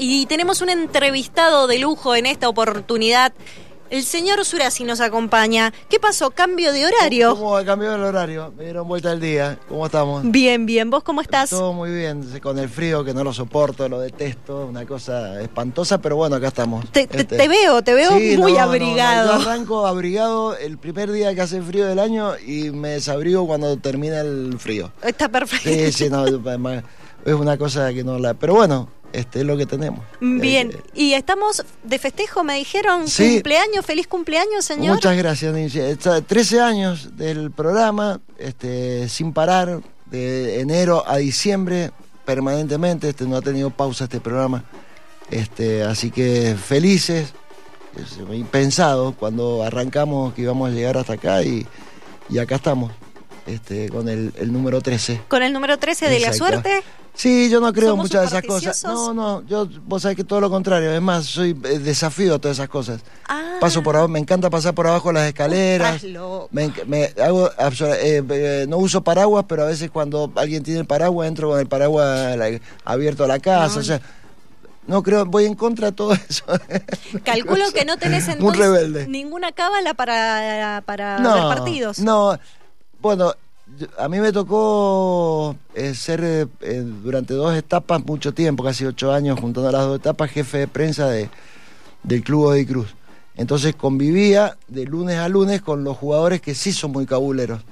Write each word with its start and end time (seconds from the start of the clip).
y 0.00 0.24
tenemos 0.26 0.62
un 0.62 0.70
entrevistado 0.70 1.66
de 1.66 1.78
lujo 1.78 2.16
en 2.16 2.24
esta 2.24 2.48
oportunidad. 2.48 3.32
El 3.90 4.04
señor 4.04 4.44
Surasi 4.44 4.84
nos 4.84 5.00
acompaña. 5.00 5.74
¿Qué 5.88 5.98
pasó? 5.98 6.30
¿Cambio 6.30 6.72
de 6.72 6.86
horario? 6.86 7.34
¿Cómo 7.34 7.56
ha 7.56 7.64
cambiado 7.64 7.96
el 7.96 8.02
horario? 8.02 8.54
Me 8.56 8.64
dieron 8.64 8.86
vuelta 8.86 9.10
el 9.12 9.20
día. 9.20 9.58
¿Cómo 9.68 9.84
estamos? 9.84 10.22
Bien, 10.24 10.64
bien. 10.64 10.88
¿Vos 10.90 11.02
cómo 11.02 11.20
estás? 11.20 11.50
Todo 11.50 11.72
muy 11.72 11.90
bien. 11.90 12.22
Con 12.40 12.58
el 12.60 12.68
frío 12.68 13.04
que 13.04 13.12
no 13.12 13.24
lo 13.24 13.32
soporto, 13.32 13.88
lo 13.88 13.98
detesto. 13.98 14.64
Una 14.64 14.86
cosa 14.86 15.42
espantosa, 15.42 15.98
pero 15.98 16.14
bueno, 16.14 16.36
acá 16.36 16.48
estamos. 16.48 16.88
Te, 16.92 17.08
este, 17.10 17.48
veo, 17.48 17.82
te 17.82 17.92
veo 17.92 18.12
muy 18.38 18.56
abrigado. 18.56 19.40
yo 19.40 19.48
arranco 19.50 19.86
abrigado 19.86 20.56
el 20.56 20.78
primer 20.78 21.10
día 21.10 21.34
que 21.34 21.40
hace 21.40 21.60
frío 21.60 21.86
del 21.86 21.98
año 21.98 22.38
y 22.38 22.70
me 22.70 22.90
desabrigo 22.90 23.44
cuando 23.46 23.76
termina 23.76 24.20
el 24.20 24.56
frío. 24.60 24.92
Está 25.02 25.28
perfecto. 25.28 25.68
Sí, 25.68 25.92
sí, 25.92 26.08
no. 26.08 26.24
es 27.24 27.34
una 27.34 27.58
cosa 27.58 27.92
que 27.92 28.04
no 28.04 28.20
la. 28.20 28.34
Pero 28.34 28.54
bueno, 28.54 28.88
este 29.12 29.40
es 29.40 29.46
lo 29.46 29.56
que 29.56 29.66
tenemos. 29.66 30.04
Bien, 30.20 30.70
eh, 30.70 30.82
y 30.94 31.12
estamos 31.14 31.64
de 31.82 31.98
festejo, 31.98 32.44
me 32.44 32.56
dijeron, 32.56 33.04
cumpleaños, 33.04 33.84
feliz 33.84 34.06
cumpleaños, 34.06 34.64
señor. 34.64 34.94
Muchas 34.94 35.16
gracias, 35.16 35.74
Está 35.74 36.20
13 36.20 36.60
años 36.60 37.16
del 37.16 37.50
programa, 37.50 38.20
este, 38.38 39.08
sin 39.08 39.32
parar, 39.32 39.80
de 40.06 40.60
enero 40.60 41.04
a 41.06 41.18
diciembre, 41.18 41.92
permanentemente, 42.24 43.08
este, 43.08 43.24
no 43.24 43.36
ha 43.36 43.42
tenido 43.42 43.70
pausa 43.70 44.04
este 44.04 44.20
programa. 44.20 44.64
Este, 45.30 45.82
así 45.84 46.10
que 46.10 46.56
felices, 46.56 47.32
impensado 48.32 49.12
cuando 49.12 49.62
arrancamos 49.62 50.34
que 50.34 50.42
íbamos 50.42 50.70
a 50.70 50.72
llegar 50.72 50.96
hasta 50.96 51.14
acá 51.14 51.42
y, 51.42 51.66
y 52.28 52.38
acá 52.38 52.56
estamos. 52.56 52.92
Este, 53.46 53.88
con 53.88 54.08
el, 54.08 54.32
número 54.52 54.80
13. 54.80 55.22
¿Con 55.28 55.42
el 55.42 55.52
número 55.52 55.78
13 55.78 56.08
de 56.08 56.20
la 56.20 56.32
suerte? 56.32 56.82
Sí, 57.14 57.50
yo 57.50 57.60
no 57.60 57.72
creo 57.72 57.96
muchas 57.96 58.22
de 58.22 58.26
esas 58.28 58.42
cosas. 58.42 58.84
No, 58.84 59.12
no, 59.12 59.42
yo, 59.46 59.68
vos 59.84 60.02
sabés 60.02 60.16
que 60.16 60.24
todo 60.24 60.40
lo 60.40 60.50
contrario. 60.50 60.92
Es 60.92 61.02
más, 61.02 61.26
soy 61.26 61.50
eh, 61.50 61.78
desafío 61.78 62.36
a 62.36 62.38
todas 62.38 62.56
esas 62.56 62.68
cosas. 62.68 63.02
Ah. 63.28 63.56
Paso 63.60 63.82
por 63.82 63.96
abajo, 63.96 64.08
me 64.08 64.18
encanta 64.18 64.48
pasar 64.48 64.74
por 64.74 64.86
abajo 64.86 65.12
las 65.12 65.28
escaleras. 65.28 66.02
Me, 66.50 66.72
me, 66.86 67.12
hago, 67.22 67.50
eh, 67.50 68.22
eh, 68.30 68.66
no 68.68 68.78
uso 68.78 69.02
paraguas, 69.02 69.44
pero 69.48 69.64
a 69.64 69.66
veces 69.66 69.90
cuando 69.90 70.32
alguien 70.36 70.62
tiene 70.62 70.80
el 70.80 70.86
paraguas, 70.86 71.28
entro 71.28 71.50
con 71.50 71.60
el 71.60 71.66
paraguas 71.66 72.38
abierto 72.84 73.24
a 73.24 73.28
la 73.28 73.38
casa. 73.38 73.80
O 73.80 73.82
sea, 73.82 74.00
no 74.86 75.02
creo, 75.02 75.26
voy 75.26 75.44
en 75.44 75.54
contra 75.54 75.90
de 75.90 75.92
todo 75.92 76.14
eso. 76.14 76.44
Calculo 77.24 77.70
que 77.72 77.84
no 77.84 77.96
tenés 77.96 78.28
entonces 78.28 79.08
ninguna 79.08 79.52
cábala 79.52 79.94
para, 79.94 80.82
para 80.86 81.18
ver 81.18 81.42
partidos. 81.42 81.98
No, 81.98 82.38
bueno, 83.00 83.34
a 83.98 84.08
mí 84.08 84.20
me 84.20 84.32
tocó 84.32 85.56
eh, 85.74 85.94
ser 85.94 86.22
eh, 86.24 86.46
eh, 86.60 86.84
durante 87.02 87.34
dos 87.34 87.54
etapas, 87.56 88.04
mucho 88.04 88.32
tiempo, 88.32 88.64
casi 88.64 88.84
ocho 88.84 89.12
años, 89.12 89.38
juntando 89.40 89.70
las 89.70 89.82
dos 89.82 89.98
etapas, 89.98 90.30
jefe 90.30 90.58
de 90.58 90.68
prensa 90.68 91.08
de, 91.08 91.28
del 92.02 92.22
Club 92.22 92.52
de 92.52 92.66
Cruz. 92.66 92.88
Entonces 93.36 93.74
convivía 93.74 94.56
de 94.68 94.84
lunes 94.84 95.16
a 95.18 95.28
lunes 95.28 95.62
con 95.62 95.84
los 95.84 95.96
jugadores 95.96 96.40
que 96.40 96.54
sí 96.54 96.72
son 96.72 96.92
muy 96.92 97.06
cabuleros 97.06 97.62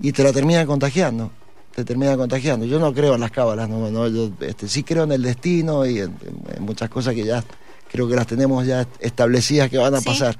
y 0.00 0.12
te 0.12 0.22
la 0.22 0.32
terminan 0.32 0.66
contagiando. 0.66 1.30
Te 1.74 1.84
terminan 1.84 2.16
contagiando. 2.16 2.66
Yo 2.66 2.78
no 2.78 2.94
creo 2.94 3.14
en 3.14 3.20
las 3.20 3.30
cábalas, 3.30 3.68
no, 3.68 3.90
no 3.90 4.08
yo 4.08 4.30
este, 4.40 4.68
sí 4.68 4.82
creo 4.82 5.04
en 5.04 5.12
el 5.12 5.22
destino 5.22 5.84
y 5.84 6.00
en, 6.00 6.16
muchas 6.60 6.88
cosas 6.88 7.14
que 7.14 7.24
ya 7.24 7.44
creo 7.90 8.08
que 8.08 8.14
las 8.14 8.26
tenemos 8.26 8.66
ya 8.66 8.86
establecidas 9.00 9.68
que 9.68 9.78
van 9.78 9.94
a 9.94 10.00
pasar. 10.00 10.38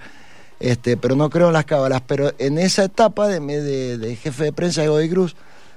Este, 0.62 0.96
pero 0.96 1.16
no 1.16 1.28
creo 1.28 1.48
en 1.48 1.54
las 1.54 1.64
cábalas. 1.64 2.02
Pero 2.06 2.32
en 2.38 2.56
esa 2.56 2.84
etapa 2.84 3.26
de, 3.26 3.40
de, 3.98 4.16
jefe 4.16 4.44
de 4.44 4.52
prensa 4.52 4.82
de 4.82 4.88
Godoy 4.88 5.10
Cruz, 5.10 5.34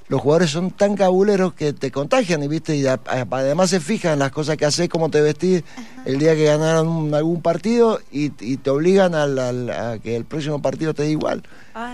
los 0.07 0.21
jugadores 0.21 0.51
son 0.51 0.69
tan 0.69 0.95
cabuleros 0.95 1.55
que 1.55 1.73
te 1.73 1.89
contagian 1.89 2.43
y 2.43 2.47
viste 2.47 2.75
y 2.75 2.85
además 2.85 3.71
se 3.71 3.79
fijan 3.79 4.13
en 4.13 4.19
las 4.19 4.31
cosas 4.31 4.55
que 4.55 4.65
haces, 4.65 4.87
cómo 4.87 5.09
te 5.09 5.19
vestís 5.19 5.63
el 6.05 6.19
día 6.19 6.35
que 6.35 6.43
ganaron 6.43 7.11
algún 7.15 7.41
partido 7.41 7.99
y, 8.11 8.29
te 8.29 8.69
obligan 8.69 9.15
a, 9.15 9.97
que 9.97 10.15
el 10.15 10.25
próximo 10.25 10.61
partido 10.61 10.93
te 10.93 11.01
dé 11.01 11.09
igual 11.09 11.41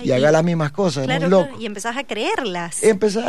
y 0.04 0.12
haga 0.12 0.30
las 0.30 0.44
mismas 0.44 0.74
cosas. 0.74 1.08
y 1.58 1.66
empezás 1.66 1.96
a 1.96 2.04
creerlas. 2.04 2.82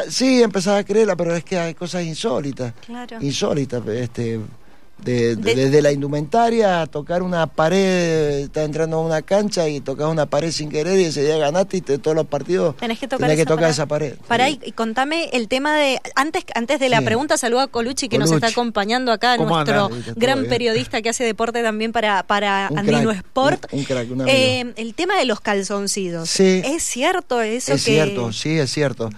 sí, 0.08 0.42
empezás 0.42 0.80
a 0.80 0.84
creerlas, 0.84 1.14
pero 1.16 1.36
es 1.36 1.44
que 1.44 1.60
hay 1.60 1.74
cosas 1.74 2.02
insólitas. 2.02 2.74
Insólitas. 3.20 3.86
Este, 3.86 4.40
desde 5.04 5.82
la 5.82 5.92
indumentaria 5.92 6.82
a 6.82 6.86
tocar 6.86 7.22
una 7.22 7.46
pared, 7.46 8.40
estás 8.40 8.64
entrando 8.64 8.98
a 8.98 9.00
una 9.00 9.22
cancha 9.22 9.68
y 9.68 9.80
tocas 9.80 10.08
una 10.08 10.26
pared 10.26 10.50
sin 10.50 10.70
querer 10.70 10.98
y 10.98 11.04
ese 11.04 11.22
día 11.22 11.36
ganaste 11.38 11.78
y 11.78 11.80
todos 11.80 12.14
los 12.14 12.26
partidos 12.26 12.76
tenés 12.76 12.98
que 12.98 13.08
tocar, 13.08 13.70
esa, 13.70 13.86
pared. 13.86 14.14
Pará 14.28 14.50
y, 14.50 14.58
contame 14.72 15.30
el 15.32 15.48
tema 15.48 15.76
de, 15.76 16.00
antes, 16.14 16.44
antes 16.54 16.80
de 16.80 16.88
la 16.88 17.02
pregunta, 17.02 17.36
saluda 17.36 17.64
a 17.64 17.66
Colucci 17.68 18.08
que 18.08 18.18
nos 18.18 18.30
está 18.30 18.48
acompañando 18.48 19.12
acá, 19.12 19.36
nuestro 19.36 19.90
gran 20.16 20.46
periodista 20.46 21.02
que 21.02 21.08
hace 21.08 21.24
deporte 21.24 21.62
también 21.62 21.92
para, 21.92 22.22
para 22.24 22.68
Andino 22.68 23.10
Sport. 23.10 23.66
Eh, 24.26 24.72
el 24.76 24.94
tema 24.94 25.16
de 25.16 25.24
los 25.24 25.40
calzoncidos. 25.40 26.28
Sí. 26.28 26.62
¿Es 26.64 26.82
cierto 26.82 27.40
eso? 27.40 27.74
Es 27.74 27.82
cierto, 27.82 28.32
sí, 28.32 28.58
es 28.58 28.70
cierto. 28.72 29.10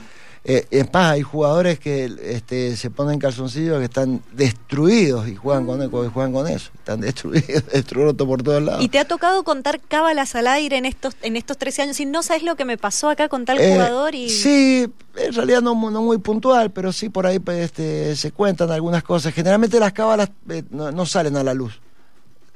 Eh, 0.47 0.67
es 0.71 0.93
más, 0.93 1.13
hay 1.13 1.23
jugadores 1.23 1.79
que 1.79 2.05
este, 2.23 2.77
se 2.77 2.91
ponen 2.91 3.19
calzoncillos 3.19 3.79
que 3.79 3.85
están 3.85 4.23
destruidos 4.33 5.27
y 5.27 5.37
juegan 5.37 5.65
con, 5.65 5.91
juegan 6.11 6.33
con 6.35 6.47
eso. 6.47 6.71
Están 6.75 7.01
destruidos, 7.01 7.65
destruidos 7.73 8.15
por 8.15 8.43
todos 8.43 8.63
lados. 8.63 8.85
¿Y 8.85 8.91
te 8.91 8.99
ha 8.99 9.07
tocado 9.07 9.43
contar 9.43 9.81
cábalas 9.81 10.35
al 10.35 10.47
aire 10.49 10.77
en 10.77 10.85
estos, 10.85 11.17
en 11.23 11.37
estos 11.37 11.57
13 11.57 11.83
años? 11.83 12.01
Y 12.01 12.05
no 12.05 12.23
sabes 12.23 12.43
lo 12.43 12.57
que 12.57 12.67
me 12.67 12.77
pasó 12.77 13.09
acá 13.09 13.31
con 13.31 13.47
tal 13.47 13.59
eh, 13.59 13.73
jugador. 13.73 14.15
y 14.15 14.29
Sí, 14.29 14.87
en 15.17 15.33
realidad 15.33 15.63
no, 15.63 15.75
no, 15.91 16.03
muy 16.03 16.19
puntual, 16.19 16.71
pero 16.73 16.93
sí 16.93 17.09
por 17.09 17.27
ahí 17.27 17.39
pues, 17.39 17.61
este, 17.65 18.15
se 18.15 18.31
cuentan 18.31 18.71
algunas 18.71 19.03
cosas. 19.03 19.33
Generalmente 19.33 19.81
las 19.81 19.95
cábalas 19.95 20.29
eh, 20.51 20.63
no, 20.69 21.07
salen 21.07 21.39
a 21.39 21.43
la 21.43 21.55
luz 21.55 21.81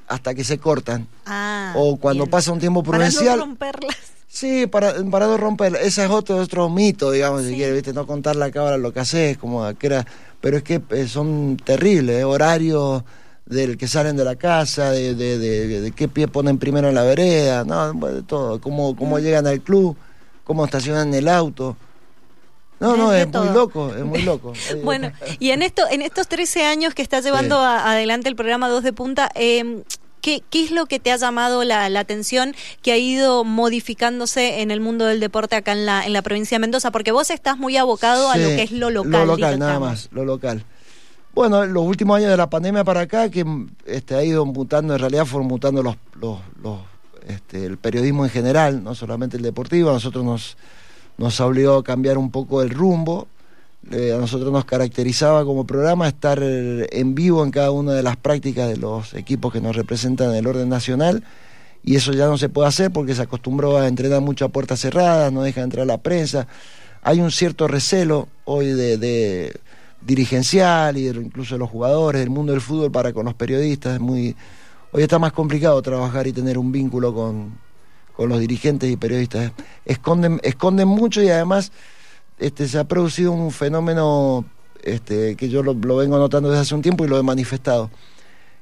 hasta 0.07 0.35
que 0.35 0.43
se 0.43 0.59
cortan. 0.59 1.07
Ah, 1.25 1.73
o 1.75 1.97
cuando 1.97 2.27
pasa 2.27 2.51
un 2.51 2.59
tiempo 2.59 2.83
prudencial. 2.83 3.25
Para 3.25 3.37
no 3.37 3.45
romperlas. 3.45 4.18
Sí, 4.31 4.67
para, 4.67 4.93
para 5.09 5.25
no 5.25 5.37
romper, 5.37 5.75
ese 5.81 6.05
es 6.05 6.09
otro, 6.11 6.37
otro 6.37 6.69
mito, 6.69 7.09
digamos, 7.09 7.43
si 7.45 7.55
quieres, 7.55 7.73
¿viste? 7.73 7.93
no 7.93 8.05
contar 8.05 8.35
la 8.35 8.51
cámara 8.51 8.77
lo 8.77 8.93
que 8.93 8.99
haces, 8.99 9.39
como 9.39 9.73
que 9.73 9.87
era, 9.87 10.05
pero 10.39 10.57
es 10.57 10.63
que 10.63 10.79
eh, 10.91 11.07
son 11.07 11.57
terribles, 11.57 12.21
¿eh? 12.21 12.23
horarios 12.23 13.03
del 13.47 13.75
que 13.75 13.87
salen 13.87 14.15
de 14.15 14.23
la 14.23 14.35
casa, 14.35 14.91
de, 14.91 15.15
de, 15.15 15.39
de, 15.39 15.91
qué 15.93 16.07
pie 16.07 16.27
ponen 16.27 16.59
primero 16.59 16.89
en 16.89 16.95
la 16.95 17.01
vereda, 17.01 17.63
no, 17.63 17.91
de 17.91 18.21
todo, 18.21 18.61
cómo, 18.61 18.95
cómo 18.95 19.17
mm. 19.17 19.21
llegan 19.21 19.47
al 19.47 19.61
club, 19.61 19.97
cómo 20.43 20.63
estacionan 20.63 21.11
el 21.15 21.27
auto. 21.27 21.75
No, 22.79 22.95
no, 22.95 23.11
es 23.11 23.27
muy 23.27 23.49
loco, 23.49 23.91
es 23.95 24.05
muy 24.05 24.21
loco. 24.21 24.53
bueno, 24.83 25.11
y 25.39 25.49
en 25.49 25.63
esto, 25.63 25.81
en 25.89 26.03
estos 26.03 26.27
13 26.27 26.65
años 26.65 26.93
que 26.93 27.01
está 27.01 27.19
llevando 27.19 27.57
adelante 27.57 28.29
el 28.29 28.35
programa 28.35 28.69
Dos 28.69 28.83
de 28.83 28.93
Punta, 28.93 29.31
eh, 29.33 29.83
¿Qué, 30.21 30.43
es 30.51 30.71
lo 30.71 30.85
que 30.85 30.99
te 30.99 31.11
ha 31.11 31.17
llamado 31.17 31.63
la, 31.63 31.85
atención 31.99 32.55
que 32.81 32.91
ha 32.91 32.97
ido 32.97 33.43
modificándose 33.43 34.61
en 34.61 34.71
el 34.71 34.81
mundo 34.81 35.05
del 35.05 35.19
deporte 35.19 35.55
acá 35.55 35.71
en 35.71 35.85
la, 35.85 36.05
en 36.05 36.13
la 36.13 36.21
provincia 36.21 36.55
de 36.55 36.59
Mendoza? 36.59 36.91
Porque 36.91 37.11
vos 37.11 37.29
estás 37.29 37.57
muy 37.57 37.77
abocado 37.77 38.29
a 38.29 38.37
lo 38.37 38.47
que 38.47 38.63
es 38.63 38.71
lo 38.71 38.89
local. 38.89 39.27
Lo 39.27 39.35
local, 39.35 39.59
nada 39.59 39.79
más, 39.79 40.09
lo 40.11 40.25
local. 40.25 40.63
Bueno, 41.33 41.65
los 41.65 41.83
últimos 41.83 42.17
años 42.17 42.31
de 42.31 42.37
la 42.37 42.49
pandemia 42.49 42.83
para 42.83 43.01
acá, 43.01 43.29
que 43.29 43.45
este, 43.85 44.15
ha 44.15 44.23
ido 44.23 44.45
mutando, 44.45 44.93
en 44.93 44.99
realidad 44.99 45.25
fueron 45.25 45.47
mutando 45.47 45.83
los, 45.83 45.95
los, 46.19 46.39
este, 47.27 47.65
el 47.65 47.77
periodismo 47.77 48.25
en 48.25 48.31
general, 48.31 48.83
no 48.83 48.95
solamente 48.95 49.37
el 49.37 49.43
deportivo, 49.43 49.89
a 49.89 49.93
nosotros 49.93 50.25
nos, 50.25 50.57
nos 51.17 51.39
ha 51.39 51.45
obligado 51.45 51.77
a 51.77 51.83
cambiar 51.83 52.17
un 52.17 52.31
poco 52.31 52.61
el 52.61 52.71
rumbo 52.71 53.27
eh, 53.91 54.13
a 54.13 54.17
nosotros 54.17 54.51
nos 54.51 54.65
caracterizaba 54.65 55.45
como 55.45 55.65
programa 55.65 56.07
estar 56.07 56.39
en 56.41 57.15
vivo 57.15 57.43
en 57.43 57.51
cada 57.51 57.71
una 57.71 57.93
de 57.93 58.03
las 58.03 58.17
prácticas 58.17 58.67
de 58.67 58.77
los 58.77 59.13
equipos 59.13 59.53
que 59.53 59.61
nos 59.61 59.75
representan 59.75 60.31
en 60.31 60.35
el 60.35 60.47
orden 60.47 60.69
nacional 60.69 61.23
y 61.83 61.95
eso 61.95 62.11
ya 62.11 62.27
no 62.27 62.37
se 62.37 62.49
puede 62.49 62.67
hacer 62.67 62.91
porque 62.91 63.15
se 63.15 63.21
acostumbró 63.21 63.77
a 63.77 63.87
entrenar 63.87 64.21
mucho 64.21 64.45
a 64.45 64.49
puertas 64.49 64.81
cerradas, 64.81 65.31
no 65.31 65.43
deja 65.43 65.61
entrar 65.61 65.87
la 65.87 65.97
prensa. 65.97 66.47
Hay 67.01 67.21
un 67.21 67.31
cierto 67.31 67.67
recelo 67.67 68.27
hoy 68.45 68.67
de, 68.67 69.59
dirigencial 70.01 70.97
y 70.97 71.07
incluso 71.07 71.55
de 71.55 71.59
los 71.59 71.69
jugadores 71.69 72.19
del 72.19 72.29
mundo 72.29 72.51
del 72.51 72.61
fútbol 72.61 72.91
para 72.91 73.13
con 73.13 73.25
los 73.25 73.33
periodistas. 73.33 73.95
Es 73.95 73.99
muy, 73.99 74.35
hoy 74.91 75.03
está 75.03 75.19
más 75.19 75.31
complicado 75.31 75.81
trabajar 75.81 76.27
y 76.27 76.33
tener 76.33 76.57
un 76.57 76.71
vínculo 76.71 77.13
con, 77.13 77.57
con 78.15 78.27
los 78.27 78.39
dirigentes 78.39 78.91
y 78.91 78.97
periodistas. 78.97 79.53
Esconden, 79.85 80.41
esconden 80.43 80.87
mucho 80.87 81.23
y 81.23 81.29
además 81.29 81.71
este, 82.39 82.67
se 82.67 82.79
ha 82.79 82.85
producido 82.85 83.31
un 83.31 83.51
fenómeno 83.51 84.45
este, 84.83 85.35
que 85.35 85.49
yo 85.49 85.63
lo, 85.63 85.75
vengo 85.75 86.17
notando 86.17 86.49
desde 86.49 86.61
hace 86.61 86.75
un 86.75 86.81
tiempo 86.81 87.05
y 87.05 87.07
lo 87.07 87.17
he 87.17 87.23
manifestado. 87.23 87.89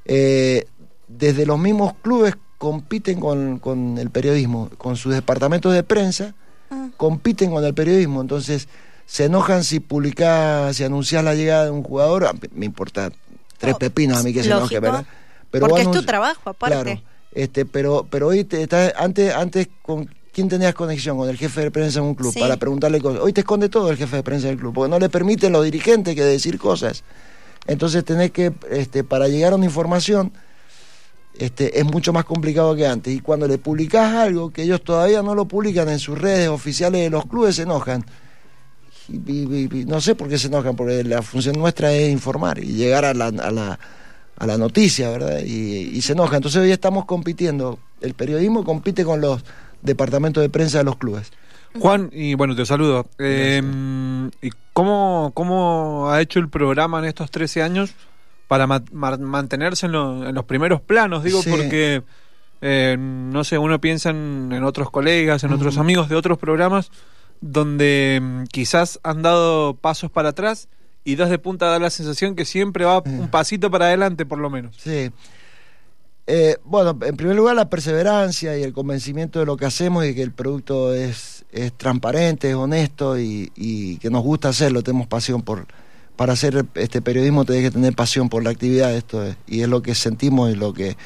Eh, 0.06 0.66
desde 1.08 1.46
los 1.46 1.60
mismos 1.60 1.94
clubes 2.02 2.36
compiten 2.58 3.20
con, 3.20 3.98
el 3.98 4.10
periodismo, 4.10 4.70
con 4.78 4.96
sus 4.96 5.14
departamentos 5.14 5.74
de 5.74 5.84
prensa, 5.84 6.34
ah. 6.72 6.90
compiten 6.98 7.52
con 7.52 7.64
el 7.64 7.74
periodismo, 7.74 8.22
entonces 8.22 8.68
se 9.06 9.26
enojan 9.26 9.64
si 9.64 9.80
publicás, 9.80 10.76
si 10.76 10.84
anunciás 10.84 11.24
la 11.24 11.36
llegada 11.36 11.66
de 11.66 11.72
un 11.72 11.84
jugador, 11.84 12.30
me 12.52 12.66
importa 12.66 13.12
tres 13.58 13.76
pepinos 13.76 14.18
a 14.18 14.24
mí 14.24 14.34
que 14.34 14.44
se 14.44 14.50
enoje, 14.50 14.80
¿verdad? 14.80 15.06
Pero 15.50 15.68
Porque 15.68 15.84
es 15.84 15.92
tu 15.92 16.04
trabajo, 16.04 16.50
aparte. 16.50 17.04
este, 17.32 17.66
pero, 17.66 18.06
pero 18.10 18.28
hoy 18.28 18.44
te, 18.44 18.68
antes, 18.98 19.34
antes 19.34 19.70
con 19.82 20.10
quién 20.38 20.50
tenías 20.50 20.76
conexión 20.76 21.18
con 21.18 21.28
el 21.28 21.36
jefe 21.36 21.62
de 21.62 21.72
prensa 21.72 21.98
en 21.98 22.06
un 22.06 22.14
club 22.14 22.32
para 22.40 22.58
preguntarle 22.58 23.02
cosas. 23.02 23.22
Hoy 23.24 23.34
te 23.34 23.42
esconde 23.42 23.70
todo 23.70 23.90
el 23.90 23.98
jefe 23.98 24.18
de 24.18 24.22
prensa 24.22 24.46
del 24.46 24.58
club, 24.58 24.72
porque 24.72 24.88
no 24.88 25.00
le 25.00 25.10
permiten 25.10 25.52
los 25.52 25.66
dirigentes 25.66 26.14
que 26.14 26.24
decir 26.24 26.60
cosas. 26.60 27.04
Entonces 27.66 28.06
tenés 28.06 28.30
que, 28.30 28.54
este, 28.70 29.04
para 29.04 29.28
llegar 29.30 29.54
a 29.54 29.56
una 29.56 29.66
información, 29.66 30.32
este, 31.40 31.80
es 31.80 31.86
mucho 31.86 32.14
más 32.14 32.24
complicado 32.24 32.76
que 32.76 32.86
antes. 32.86 33.16
Y 33.16 33.20
cuando 33.20 33.48
le 33.48 33.58
publicás 33.58 34.14
algo 34.14 34.52
que 34.52 34.62
ellos 34.62 34.84
todavía 34.84 35.24
no 35.24 35.34
lo 35.34 35.46
publican 35.46 35.90
en 35.90 35.98
sus 35.98 36.16
redes 36.16 36.50
oficiales 36.50 37.02
de 37.02 37.10
los 37.10 37.26
clubes, 37.26 37.56
se 37.56 37.64
enojan. 37.64 38.06
Y, 39.10 39.86
no 39.88 40.00
sé 40.02 40.14
por 40.14 40.30
qué 40.30 40.38
se 40.38 40.50
enojan, 40.50 40.76
porque 40.76 41.04
la 41.04 41.24
función 41.24 41.58
nuestra 41.58 41.92
es 41.94 42.12
informar 42.12 42.60
y 42.60 42.74
llegar 42.74 43.06
a 43.06 43.16
la, 43.16 43.26
a 43.26 43.50
la, 43.50 43.80
a 44.38 44.46
la 44.46 44.58
noticia, 44.60 45.10
¿verdad? 45.10 45.40
Y, 45.40 46.00
se 46.04 46.14
enojan. 46.14 46.36
Entonces 46.36 46.62
hoy 46.62 46.72
estamos 46.72 47.06
compitiendo. 47.06 47.80
El 48.02 48.14
periodismo 48.14 48.64
compite 48.64 49.04
con 49.04 49.20
los 49.20 49.44
departamentos 49.82 50.42
de 50.42 50.50
prensa 50.50 50.80
de 50.80 50.84
los 50.84 50.98
clubes. 50.98 51.32
Juan, 51.80 52.10
y 52.12 52.34
bueno, 52.34 52.56
te 52.56 52.66
saludo. 52.66 53.08
Eh, 53.20 53.62
¿Y 54.42 54.50
cómo, 54.74 55.32
cómo 55.34 56.10
ha 56.10 56.22
hecho 56.22 56.40
el 56.40 56.50
programa 56.50 57.00
en 57.00 57.06
estos 57.06 57.30
13 57.30 57.62
años? 57.62 57.96
para 58.48 58.66
mantenerse 58.66 59.86
en, 59.88 59.92
los 59.92 60.46
primeros 60.46 60.82
planos, 60.82 61.24
digo, 61.24 61.42
porque, 61.50 62.04
eh, 62.62 62.96
no 62.98 63.44
sé, 63.44 63.58
uno 63.58 63.80
piensa 63.80 64.10
en, 64.10 64.64
otros 64.64 64.90
colegas, 64.90 65.44
en 65.44 65.52
otros 65.52 65.78
amigos 65.78 66.08
de 66.08 66.16
otros 66.16 66.38
programas, 66.38 66.92
donde 67.42 68.20
mm, 68.22 68.44
quizás 68.46 69.00
han 69.04 69.22
dado 69.22 69.76
pasos 69.76 70.10
para 70.10 70.30
atrás 70.30 70.70
y 71.04 71.16
dos 71.16 71.30
de 71.30 71.38
punta 71.40 71.68
da 71.68 71.80
la 71.80 71.90
sensación 71.90 72.36
que 72.36 72.46
siempre 72.46 72.86
va 72.86 73.00
un 73.00 73.28
pasito 73.28 73.70
para 73.70 73.86
adelante, 73.88 74.26
por 74.26 74.40
lo 74.40 74.50
menos. 74.50 74.76
Sí. 74.78 75.12
Eh, 76.30 76.58
bueno, 76.66 76.98
en 77.02 77.16
primer 77.16 77.38
lugar, 77.38 77.56
la 77.56 77.70
perseverancia 77.70 78.58
y 78.58 78.64
el 78.64 78.74
convencimiento 78.74 79.40
de 79.40 79.46
lo 79.46 79.56
que 79.56 79.66
hacemos 79.66 80.06
y 80.06 80.14
que 80.14 80.22
el 80.22 80.34
producto 80.34 80.94
es, 80.94 81.46
es 81.54 81.72
transparente, 81.72 82.50
es 82.50 82.56
honesto 82.56 83.18
y, 83.18 83.98
que 84.02 84.10
nos 84.10 84.24
gusta 84.24 84.50
hacerlo, 84.50 84.84
tenemos 84.84 85.08
pasión 85.08 85.42
por, 85.42 85.66
para 86.18 86.34
hacer 86.34 86.66
este 86.76 87.02
periodismo 87.02 87.46
tenés 87.46 87.64
que 87.64 87.72
tener 87.72 87.96
pasión 87.96 88.28
por 88.28 88.44
la 88.44 88.50
actividad, 88.50 88.94
esto 88.94 89.24
y 89.48 89.62
es 89.62 89.70
lo 89.70 89.82
que 89.82 89.96
sentimos 89.96 90.52
y 90.52 90.56
lo 90.56 90.74
que, 90.74 90.98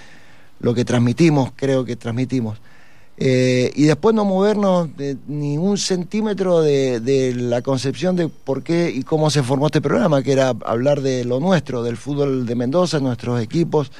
lo 0.59 0.73
que 0.73 0.85
transmitimos, 0.85 1.51
creo 1.56 1.85
que 1.85 1.95
transmitimos. 1.95 2.59
Eh, 3.18 3.71
y 3.75 3.83
después 3.83 4.15
no 4.15 4.25
movernos 4.25 4.97
de, 4.97 5.15
ni 5.27 5.56
un 5.56 5.77
centímetro 5.77 6.62
de, 6.62 7.33
la 7.38 7.62
concepción 7.62 8.15
de 8.15 8.29
por 8.29 8.63
qué 8.63 8.89
y 8.89 9.03
cómo 9.03 9.29
se 9.29 9.44
formó 9.44 9.68
este 9.68 9.81
programa, 9.81 10.23
que 10.23 10.31
era 10.31 10.56
hablar 10.65 11.01
de 11.01 11.23
lo 11.25 11.39
nuestro, 11.39 11.83
del 11.83 11.97
fútbol 11.97 12.47
de 12.47 12.56
Mendoza, 12.56 13.00
nuestros 13.00 13.39
equipos, 13.39 13.91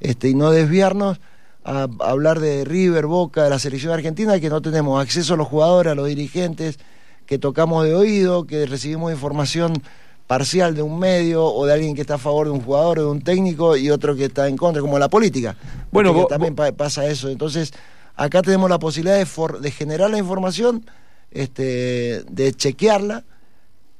este, 0.00 0.28
y 0.28 0.34
no 0.34 0.50
desviarnos 0.50 1.20
a, 1.64 1.88
a 2.00 2.10
hablar 2.10 2.40
de 2.40 2.64
River, 2.64 3.06
Boca, 3.06 3.44
de 3.44 3.50
la 3.50 3.58
selección 3.58 3.92
argentina, 3.92 4.38
que 4.40 4.50
no 4.50 4.60
tenemos 4.62 5.00
acceso 5.00 5.34
a 5.34 5.36
los 5.36 5.48
jugadores, 5.48 5.92
a 5.92 5.94
los 5.94 6.08
dirigentes, 6.08 6.78
que 7.26 7.38
tocamos 7.38 7.84
de 7.84 7.94
oído, 7.94 8.46
que 8.46 8.66
recibimos 8.66 9.12
información 9.12 9.82
parcial 10.26 10.74
de 10.74 10.82
un 10.82 10.98
medio 10.98 11.44
o 11.44 11.66
de 11.66 11.72
alguien 11.74 11.94
que 11.94 12.00
está 12.00 12.14
a 12.14 12.18
favor 12.18 12.46
de 12.46 12.52
un 12.52 12.60
jugador 12.60 12.98
o 12.98 13.02
de 13.02 13.08
un 13.08 13.22
técnico 13.22 13.76
y 13.76 13.90
otro 13.90 14.16
que 14.16 14.26
está 14.26 14.48
en 14.48 14.56
contra, 14.56 14.80
como 14.80 14.98
la 14.98 15.08
política. 15.08 15.56
Bueno, 15.90 16.26
también 16.26 16.54
pasa 16.54 17.06
eso. 17.06 17.28
Entonces, 17.28 17.72
acá 18.16 18.42
tenemos 18.42 18.70
la 18.70 18.78
posibilidad 18.78 19.16
de, 19.16 19.26
de 19.60 19.70
generar 19.70 20.10
la 20.10 20.18
información, 20.18 20.84
este, 21.30 22.24
de 22.30 22.52
chequearla, 22.54 23.24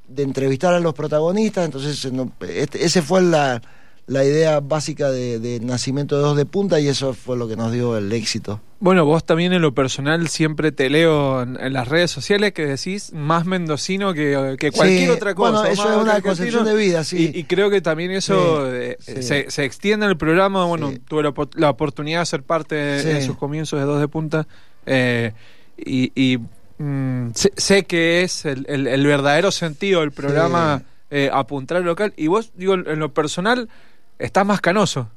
de 0.08 0.22
entrevistar 0.22 0.74
a 0.74 0.80
los 0.80 0.94
protagonistas. 0.94 1.66
Entonces, 1.66 2.10
este, 2.48 2.84
ese 2.84 3.02
fue 3.02 3.22
la, 3.22 3.60
la 4.06 4.24
idea 4.24 4.60
básica 4.60 5.10
de, 5.10 5.60
nacimiento 5.62 6.16
de 6.16 6.22
dos 6.22 6.36
de 6.36 6.44
punta 6.44 6.78
y 6.78 6.88
eso 6.88 7.14
fue 7.14 7.36
lo 7.36 7.48
que 7.48 7.56
nos 7.56 7.72
dio 7.72 7.96
el 7.96 8.12
éxito. 8.12 8.60
Bueno, 8.80 9.06
vos 9.06 9.24
también 9.24 9.54
en 9.54 9.62
lo 9.62 9.72
personal 9.72 10.28
siempre 10.28 10.72
te 10.72 10.90
leo 10.90 11.42
en, 11.42 11.72
las 11.72 11.88
redes 11.88 12.10
sociales 12.10 12.52
que 12.52 12.66
decís 12.66 13.12
más 13.14 13.46
mendocino 13.46 14.12
que, 14.12 14.56
cualquier 14.74 15.10
otra 15.10 15.34
cosa. 15.34 15.60
Bueno, 15.60 15.72
eso 15.72 15.90
es 15.90 15.96
una 15.96 16.20
concepción 16.20 16.66
de 16.66 16.76
vida, 16.76 17.02
sí. 17.02 17.30
Y, 17.34 17.44
creo 17.44 17.70
que 17.70 17.80
también 17.80 18.10
eso 18.10 18.70
eh, 18.70 18.98
se, 18.98 19.50
se, 19.50 19.64
extiende 19.64 20.04
en 20.04 20.10
el 20.10 20.18
programa. 20.18 20.66
Bueno, 20.66 20.92
tuve 21.08 21.22
la, 21.54 21.70
oportunidad 21.70 22.20
de 22.20 22.26
ser 22.26 22.42
parte 22.42 22.74
de, 22.74 23.22
sus 23.22 23.38
comienzos 23.38 23.80
de 23.80 23.86
dos 23.86 24.00
de 24.00 24.08
punta 24.08 24.46
eh, 24.84 25.32
y, 25.78 26.38
mm, 26.76 27.28
sé, 27.32 27.84
que 27.84 28.22
es 28.22 28.44
el, 28.44 29.06
verdadero 29.06 29.50
sentido 29.50 30.00
del 30.00 30.12
programa 30.12 30.82
eh, 31.10 31.30
apuntar 31.32 31.78
al 31.78 31.84
local. 31.84 32.12
Y 32.18 32.26
vos, 32.26 32.52
digo, 32.54 32.74
en 32.74 32.98
lo 32.98 33.14
personal 33.14 33.70
estás 34.18 34.46
más 34.46 34.60
canoso. 34.60 35.08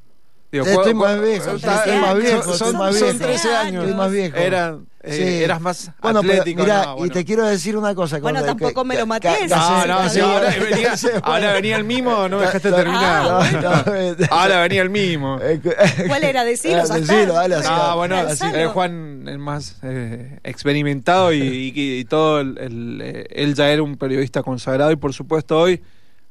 estoy 0.52 0.94
más 0.94 1.22
viejo, 1.22 1.52
estoy 1.52 1.98
más 2.00 2.18
viejo, 2.18 2.54
son, 2.54 2.78
más 2.78 3.00
viejo. 3.00 3.18
13 3.18 3.56
años. 3.56 3.84
Estoy 3.84 3.98
más 3.98 4.12
viejo. 4.12 4.38
Eh, 5.10 5.44
eras 5.44 5.62
más 5.62 5.92
bueno, 6.02 6.20
atlético. 6.20 6.64
mira, 6.64 6.96
y 7.04 7.10
te 7.10 7.24
quiero 7.24 7.46
decir 7.46 7.78
una 7.78 7.96
cosa. 7.96 8.20
Bueno, 8.20 8.44
tampoco 8.44 8.84
me 8.84 8.98
lo 8.98 9.06
maté. 9.06 9.48
No, 9.48 9.86
no, 9.86 9.94
ahora, 9.94 10.54
venía, 10.60 10.94
ahora 11.24 11.54
venía 11.54 11.78
el 11.78 11.86
mimo, 11.86 12.28
no 12.28 12.38
me 12.38 12.46
dejaste 12.46 12.72
terminar. 12.72 13.26
ahora 14.30 14.62
venía 14.62 14.82
el 14.82 14.90
mimo. 14.90 15.40
¿Cuál 16.08 16.24
era? 16.24 16.44
Decilo, 16.44 16.84
ah, 16.90 16.98
Decilo, 16.98 17.34
dale 17.34 17.56
así. 17.56 17.68
Ah, 17.70 17.94
bueno, 17.96 18.18
Juan 18.74 19.26
el 19.28 19.40
más 19.40 19.78
eh, 19.84 20.40
experimentado 20.44 21.32
y, 21.32 21.72
y, 21.74 22.06
todo, 22.06 22.42
el, 22.42 23.00
eh, 23.02 23.28
él 23.30 23.56
ya 23.56 23.70
era 23.70 23.84
un 23.84 23.98
periodista 23.98 24.44
consagrado 24.44 24.92
y 24.92 24.98
por 24.98 25.14
supuesto 25.14 25.58
hoy 25.58 25.82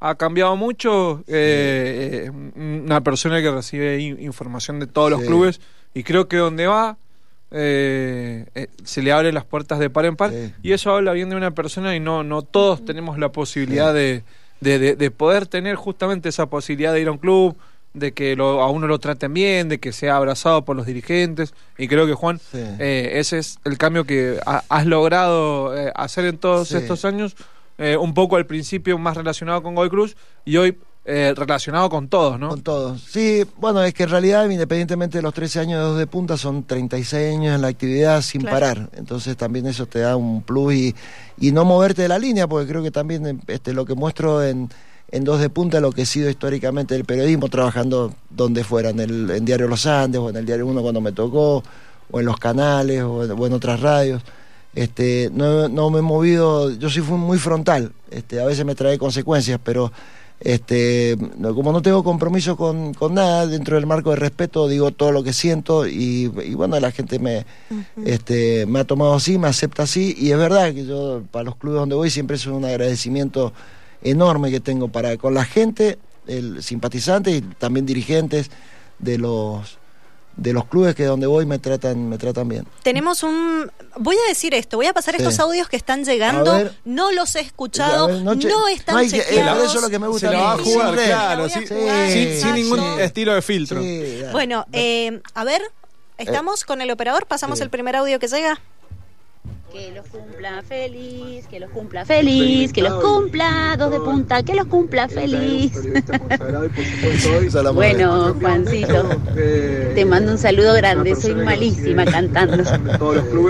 ha 0.08 0.14
cambiado 0.14 0.56
mucho. 0.56 1.24
Eh, 1.26 2.30
una 2.54 3.00
persona 3.02 3.40
que 3.40 3.50
recibe 3.50 4.00
información 4.00 4.80
de 4.80 4.86
todos 4.86 5.10
los 5.10 5.22
clubes 5.22 5.60
y 5.94 6.02
creo 6.04 6.28
que 6.28 6.36
donde 6.36 6.66
va 6.66 6.96
eh, 7.50 8.46
eh, 8.54 8.68
se 8.84 9.02
le 9.02 9.12
abren 9.12 9.34
las 9.34 9.44
puertas 9.44 9.78
de 9.78 9.88
par 9.88 10.04
en 10.04 10.16
par 10.16 10.32
y 10.62 10.72
eso 10.72 10.92
habla 10.92 11.12
bien 11.12 11.30
de 11.30 11.36
una 11.36 11.52
persona 11.52 11.94
y 11.94 12.00
no, 12.00 12.24
no 12.24 12.42
todos 12.42 12.84
tenemos 12.84 13.18
la 13.18 13.30
posibilidad 13.30 13.94
de, 13.94 14.24
de, 14.60 15.10
poder 15.10 15.46
tener 15.46 15.76
justamente 15.76 16.28
esa 16.28 16.46
posibilidad 16.46 16.92
de 16.92 17.02
ir 17.02 17.08
a 17.08 17.12
un 17.12 17.18
club, 17.18 17.56
de 17.94 18.12
que 18.12 18.32
a 18.32 18.66
uno 18.66 18.88
lo 18.88 18.98
traten 18.98 19.32
bien, 19.32 19.68
de 19.68 19.78
que 19.78 19.92
sea 19.92 20.16
abrazado 20.16 20.64
por 20.64 20.76
los 20.76 20.86
dirigentes 20.86 21.54
y 21.78 21.88
creo 21.88 22.06
que 22.06 22.14
Juan, 22.14 22.40
ese 22.52 23.38
es 23.38 23.58
el 23.64 23.78
cambio 23.78 24.04
que 24.04 24.40
has 24.44 24.86
logrado 24.86 25.72
hacer 25.94 26.24
en 26.26 26.38
todos 26.38 26.72
estos 26.72 27.04
años 27.04 27.36
eh, 27.78 27.96
un 27.96 28.14
poco 28.14 28.36
al 28.36 28.46
principio 28.46 28.98
más 28.98 29.16
relacionado 29.16 29.62
con 29.62 29.74
Goy 29.74 29.88
Cruz 29.88 30.16
y 30.44 30.56
hoy 30.56 30.78
eh, 31.08 31.34
relacionado 31.36 31.88
con 31.88 32.08
todos, 32.08 32.36
¿no? 32.40 32.48
Con 32.48 32.62
todos. 32.62 33.00
Sí, 33.00 33.44
bueno, 33.58 33.80
es 33.84 33.94
que 33.94 34.02
en 34.02 34.08
realidad, 34.08 34.48
independientemente 34.50 35.18
de 35.18 35.22
los 35.22 35.32
13 35.32 35.60
años 35.60 35.78
de 35.78 35.84
dos 35.84 35.98
de 35.98 36.08
punta, 36.08 36.36
son 36.36 36.64
36 36.64 37.36
años 37.36 37.54
en 37.54 37.62
la 37.62 37.68
actividad 37.68 38.22
sin 38.22 38.42
parar. 38.42 38.90
Entonces 38.96 39.36
también 39.36 39.66
eso 39.66 39.86
te 39.86 40.00
da 40.00 40.16
un 40.16 40.42
plus 40.42 40.74
y, 40.74 40.94
y 41.38 41.52
no 41.52 41.64
moverte 41.64 42.02
de 42.02 42.08
la 42.08 42.18
línea, 42.18 42.48
porque 42.48 42.66
creo 42.66 42.82
que 42.82 42.90
también 42.90 43.40
este, 43.46 43.72
lo 43.72 43.84
que 43.84 43.94
muestro 43.94 44.42
en, 44.42 44.68
en 45.12 45.22
dos 45.22 45.40
de 45.40 45.48
punta 45.48 45.78
lo 45.78 45.92
que 45.92 46.02
he 46.02 46.06
sido 46.06 46.28
históricamente 46.28 46.96
el 46.96 47.04
periodismo, 47.04 47.48
trabajando 47.48 48.12
donde 48.28 48.64
fuera, 48.64 48.90
en 48.90 48.98
el 48.98 49.30
en 49.30 49.44
Diario 49.44 49.68
Los 49.68 49.86
Andes 49.86 50.20
o 50.20 50.30
en 50.30 50.34
el 50.34 50.44
Diario 50.44 50.66
Uno 50.66 50.82
cuando 50.82 51.00
me 51.00 51.12
tocó, 51.12 51.62
o 52.10 52.18
en 52.18 52.26
los 52.26 52.38
canales 52.38 53.04
o 53.04 53.46
en 53.46 53.52
otras 53.52 53.78
radios. 53.80 54.22
Este, 54.76 55.30
no, 55.32 55.70
no, 55.70 55.88
me 55.88 56.00
he 56.00 56.02
movido, 56.02 56.70
yo 56.70 56.90
sí 56.90 57.00
fui 57.00 57.16
muy 57.16 57.38
frontal, 57.38 57.92
este, 58.10 58.40
a 58.40 58.44
veces 58.44 58.66
me 58.66 58.74
trae 58.74 58.98
consecuencias, 58.98 59.58
pero 59.64 59.90
este, 60.38 61.16
como 61.40 61.72
no 61.72 61.80
tengo 61.80 62.04
compromiso 62.04 62.58
con, 62.58 62.92
con, 62.92 63.14
nada, 63.14 63.46
dentro 63.46 63.76
del 63.76 63.86
marco 63.86 64.10
de 64.10 64.16
respeto 64.16 64.68
digo 64.68 64.90
todo 64.90 65.12
lo 65.12 65.22
que 65.22 65.32
siento 65.32 65.86
y, 65.86 66.26
bueno, 66.26 66.78
la 66.78 66.90
gente 66.90 67.18
me, 67.18 67.46
este, 68.04 68.66
me 68.66 68.80
ha 68.80 68.84
tomado 68.84 69.14
así, 69.14 69.38
me 69.38 69.48
acepta 69.48 69.84
así 69.84 70.14
y 70.18 70.30
es 70.32 70.36
verdad 70.36 70.74
que 70.74 70.84
yo 70.84 71.22
para 71.30 71.44
los 71.44 71.56
clubes 71.56 71.80
donde 71.80 71.94
voy 71.94 72.10
siempre 72.10 72.36
es 72.36 72.46
un 72.46 72.66
agradecimiento 72.66 73.54
enorme 74.02 74.50
que 74.50 74.60
tengo 74.60 74.88
para 74.88 75.16
con 75.16 75.32
la 75.32 75.46
gente, 75.46 75.98
el 76.26 76.62
simpatizante 76.62 77.30
y 77.30 77.40
también 77.40 77.86
dirigentes 77.86 78.50
de 78.98 79.16
los 79.16 79.78
de 80.36 80.52
los 80.52 80.66
clubes 80.66 80.94
que 80.94 81.04
donde 81.04 81.26
voy 81.26 81.46
me 81.46 81.58
tratan 81.58 82.08
me 82.08 82.18
tratan 82.18 82.48
bien. 82.48 82.66
Tenemos 82.82 83.22
un 83.22 83.70
voy 83.98 84.16
a 84.16 84.28
decir 84.28 84.54
esto, 84.54 84.76
voy 84.76 84.86
a 84.86 84.92
pasar 84.92 85.16
estos 85.16 85.38
audios 85.40 85.68
que 85.68 85.76
están 85.76 86.04
llegando, 86.04 86.70
no 86.84 87.12
los 87.12 87.34
he 87.36 87.40
escuchado, 87.40 88.08
no, 88.08 88.32
están 88.68 88.96
no 88.96 89.08
chequeados. 89.08 89.64
eso 89.64 89.76
es 89.76 89.82
lo 89.82 89.90
que 89.90 89.98
me 89.98 90.08
gusta. 90.08 90.28
Se 90.28 90.36
lo 90.36 90.42
va 90.42 90.52
a 90.52 90.58
jugar, 90.58 90.94
claro, 90.94 91.48
sin, 91.48 92.54
ningún 92.54 92.80
estilo 93.00 93.34
de 93.34 93.42
filtro. 93.42 93.80
bueno, 94.32 94.66
eh, 94.72 95.20
a 95.34 95.44
ver, 95.44 95.62
¿estamos 96.18 96.64
con 96.64 96.80
el 96.80 96.90
operador? 96.90 97.26
Pasamos 97.26 97.60
el 97.60 97.70
primer 97.70 97.96
audio 97.96 98.18
que 98.18 98.28
llega. 98.28 98.60
Que 99.76 99.92
los 99.92 100.06
cumpla 100.06 100.62
feliz, 100.62 101.46
que 101.48 101.60
los 101.60 101.70
cumpla 101.70 102.06
feliz, 102.06 102.72
que 102.72 102.80
los 102.80 102.94
cumpla 103.04 103.76
dos 103.78 103.90
de 103.90 104.00
punta, 104.00 104.42
que 104.42 104.54
los 104.54 104.64
cumpla 104.68 105.06
feliz. 105.06 105.70
bueno, 107.74 108.34
Juancito, 108.40 109.06
te 109.34 110.04
mando 110.06 110.32
un 110.32 110.38
saludo 110.38 110.72
grande, 110.72 111.14
soy 111.14 111.34
malísima 111.34 112.06
cantando. 112.06 112.64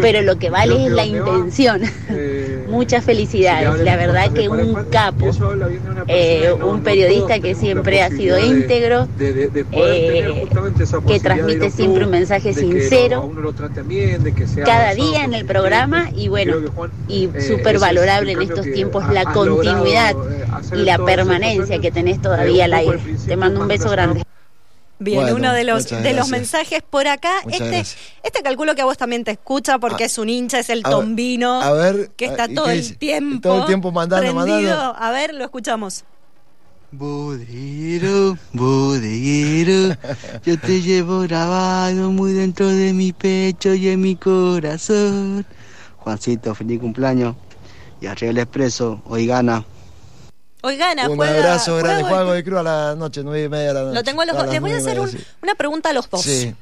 Pero 0.02 0.23
lo 0.23 0.37
que 0.37 0.50
vale 0.50 0.87
es 0.87 0.92
la 0.92 1.06
intención. 1.06 1.83
Muchas 2.68 3.04
felicidades. 3.04 3.80
La 3.80 3.96
verdad 3.96 4.32
que 4.32 4.49
un 4.49 4.85
capo, 4.90 5.30
eh, 6.08 6.52
un 6.52 6.82
periodista 6.82 7.38
que 7.40 7.54
siempre 7.54 8.02
ha 8.02 8.11
sido 8.11 8.38
íntegro, 8.38 9.08
eh, 9.18 10.46
que 11.06 11.20
transmite 11.20 11.70
siempre 11.70 12.04
un 12.04 12.11
mensaje 12.11 12.52
sincero, 12.54 13.30
cada 14.64 14.94
día 14.94 15.25
en 15.25 15.35
el 15.35 15.44
programa 15.46 16.11
y 16.14 16.28
bueno, 16.28 16.56
y 17.08 17.30
eh, 17.32 17.40
súper 17.40 17.78
valorable 17.78 18.32
en 18.32 18.42
estos 18.42 18.64
tiempos 18.66 19.08
la 19.12 19.25
continuidad 19.25 20.14
y 20.75 20.82
la 20.82 20.99
permanencia 20.99 21.78
que 21.78 21.90
tenés 21.90 22.20
todavía 22.20 22.66
al 22.66 22.75
aire. 22.75 22.99
Te 23.26 23.37
mando 23.37 23.61
un 23.61 23.68
beso 23.68 23.90
grande. 23.90 24.23
Bien, 24.99 25.35
uno 25.35 25.53
de 25.53 25.65
los 25.65 25.88
de 25.88 26.12
los 26.15 26.29
mensajes 26.29 26.83
por 26.83 27.07
acá. 27.07 27.41
este, 27.50 27.81
este 28.23 28.43
calculo 28.43 28.75
que 28.75 28.83
a 28.83 28.87
vos 28.87 28.97
también 28.97 29.25
te 29.25 29.33
escucha 29.33 29.79
porque 29.79 30.05
ah, 30.05 30.07
es 30.07 30.19
un 30.19 30.29
hincha, 30.29 30.59
es 30.59 30.71
el 30.71 30.83
tombino. 30.83 31.61
A 31.61 31.73
ver, 31.73 32.11
que 32.17 32.26
está 32.26 32.49
todo 32.49 32.71
el 32.71 32.97
tiempo. 32.97 33.41
Todo 33.41 33.61
el 33.61 33.67
tiempo 33.67 33.93
mandando, 33.93 34.35
mandando. 34.35 34.95
A 34.97 35.11
ver, 35.11 35.35
lo 35.35 35.45
escuchamos. 35.45 36.05
Bodeguero, 36.93 38.38
bodeguero, 38.53 39.97
yo 40.45 40.59
te 40.59 40.81
llevo 40.83 41.21
grabado 41.21 42.11
muy 42.11 42.33
dentro 42.33 42.69
de 42.69 42.93
mi 42.93 43.12
pecho 43.12 43.75
y 43.75 43.88
en 43.88 44.00
mi 44.00 44.17
corazón. 44.17 45.45
Juancito, 45.99 46.55
feliz 46.55 46.81
cumpleaños. 46.81 47.35
Y 48.00 48.07
arriba 48.07 48.31
el 48.31 48.38
expreso, 48.38 49.03
hoy 49.07 49.26
gana. 49.26 49.65
Hoy 50.63 50.77
gana, 50.77 51.09
Un 51.09 51.23
abrazo 51.23 51.77
grande, 51.77 52.05
juego 52.05 52.33
de 52.33 52.43
cruz 52.43 52.59
a 52.61 52.63
la 52.63 52.95
noche, 52.97 53.23
nueve 53.23 53.45
y 53.45 53.49
media 53.49 53.69
de 53.69 53.75
la 53.75 53.81
noche. 53.83 53.95
Lo 53.95 54.03
tengo 54.03 54.23
a 54.23 54.27
los 54.27 54.37
dos. 54.37 54.47
Les 54.49 54.61
voy 54.61 54.73
a 54.73 54.77
hacer 54.79 54.99
una 55.43 55.55
pregunta 55.55 55.91
a 55.91 55.93
los 55.93 56.09
dos. 56.11 56.23
Sí. 56.23 56.55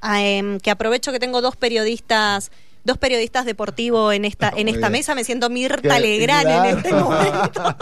Ah, 0.00 0.22
em, 0.22 0.58
que 0.60 0.70
aprovecho 0.70 1.12
que 1.12 1.18
tengo 1.18 1.42
dos 1.42 1.56
periodistas 1.56 2.50
dos 2.82 2.96
periodistas 2.96 3.44
deportivos 3.44 4.14
en 4.14 4.24
esta, 4.24 4.50
en 4.56 4.68
esta 4.68 4.88
mesa. 4.88 5.14
Me 5.14 5.24
siento 5.24 5.50
Mirta 5.50 5.98
Legrand 5.98 6.48
en 6.48 6.78
este 6.78 6.92
momento. 6.92 7.62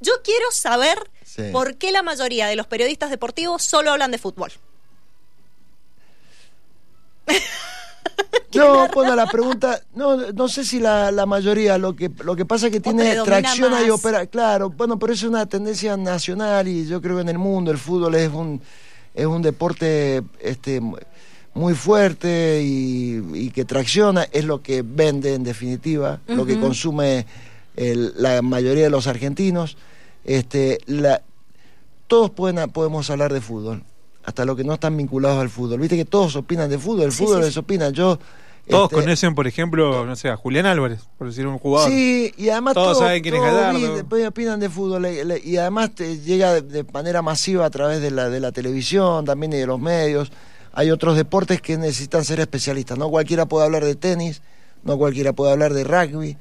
Yo 0.00 0.12
quiero 0.22 0.46
saber 0.52 0.98
por 1.50 1.76
qué 1.76 1.92
la 1.92 2.02
mayoría 2.02 2.46
de 2.46 2.56
los 2.56 2.66
periodistas 2.66 3.10
deportivos 3.10 3.62
solo 3.62 3.90
hablan 3.90 4.10
de 4.10 4.18
fútbol. 4.18 4.52
No, 8.54 8.88
bueno, 8.88 9.14
la 9.14 9.26
pregunta, 9.26 9.80
no, 9.94 10.16
no 10.32 10.48
sé 10.48 10.64
si 10.64 10.78
la, 10.80 11.10
la, 11.10 11.26
mayoría, 11.26 11.78
lo 11.78 11.94
que, 11.94 12.10
lo 12.24 12.36
que 12.36 12.44
pasa 12.44 12.66
es 12.66 12.72
que 12.72 12.80
tiene 12.80 13.16
tracción 13.24 13.72
y 13.86 13.90
opera, 13.90 14.26
claro, 14.26 14.70
bueno, 14.70 14.98
pero 14.98 15.12
es 15.12 15.22
una 15.22 15.46
tendencia 15.46 15.96
nacional 15.96 16.68
y 16.68 16.86
yo 16.86 17.00
creo 17.00 17.16
que 17.16 17.22
en 17.22 17.28
el 17.28 17.38
mundo 17.38 17.70
el 17.70 17.78
fútbol 17.78 18.14
es 18.14 18.30
un, 18.30 18.60
es 19.14 19.26
un 19.26 19.42
deporte 19.42 20.22
este, 20.40 20.80
muy 21.54 21.74
fuerte 21.74 22.60
y, 22.62 23.50
que 23.50 23.64
tracciona, 23.64 24.24
es 24.32 24.44
lo 24.44 24.62
que 24.62 24.82
vende 24.82 25.34
en 25.34 25.44
definitiva, 25.44 26.20
lo 26.26 26.46
que 26.46 26.58
consume 26.58 27.26
la 27.76 28.42
mayoría 28.42 28.84
de 28.84 28.90
los 28.90 29.06
argentinos. 29.06 29.76
Este, 30.24 30.78
la, 30.86 31.22
todos 32.06 32.30
pueden, 32.30 32.70
podemos 32.70 33.10
hablar 33.10 33.32
de 33.32 33.40
fútbol 33.40 33.82
hasta 34.24 34.44
los 34.44 34.56
que 34.56 34.64
no 34.64 34.74
están 34.74 34.96
vinculados 34.96 35.40
al 35.40 35.50
fútbol. 35.50 35.80
Viste 35.80 35.96
que 35.96 36.04
todos 36.04 36.36
opinan 36.36 36.70
de 36.70 36.78
fútbol, 36.78 37.02
el 37.02 37.12
fútbol 37.12 37.40
les 37.40 37.56
opina. 37.56 37.90
Yo 37.90 38.18
todos 38.68 38.92
este, 38.92 39.02
conocen, 39.02 39.34
por 39.34 39.46
ejemplo, 39.46 40.06
no 40.06 40.14
sé, 40.14 40.28
a 40.28 40.36
Julián 40.36 40.66
Álvarez, 40.66 41.00
por 41.18 41.26
decir 41.26 41.46
un 41.46 41.58
jugador. 41.58 41.90
Sí, 41.90 42.32
y 42.36 42.48
además 42.50 42.74
todos, 42.74 42.98
saben 42.98 43.22
quién 43.22 43.34
es 43.34 43.94
Después 43.94 44.26
opinan 44.26 44.60
de 44.60 44.70
fútbol 44.70 45.06
y 45.06 45.56
además 45.56 45.94
te 45.94 46.18
llega 46.18 46.60
de, 46.60 46.84
manera 46.84 47.22
masiva 47.22 47.66
a 47.66 47.70
través 47.70 48.00
de 48.00 48.10
la, 48.10 48.28
de 48.28 48.38
la 48.38 48.52
televisión 48.52 49.24
también 49.24 49.52
y 49.52 49.56
de 49.56 49.66
los 49.66 49.80
medios. 49.80 50.30
Hay 50.72 50.90
otros 50.90 51.16
deportes 51.16 51.60
que 51.60 51.76
necesitan 51.76 52.24
ser 52.24 52.40
especialistas. 52.40 52.96
No 52.96 53.10
cualquiera 53.10 53.46
puede 53.46 53.66
hablar 53.66 53.84
de 53.84 53.96
tenis, 53.96 54.42
no 54.84 54.96
cualquiera 54.96 55.32
puede 55.32 55.52
hablar 55.52 55.74
de 55.74 55.84
rugby, 55.84 56.36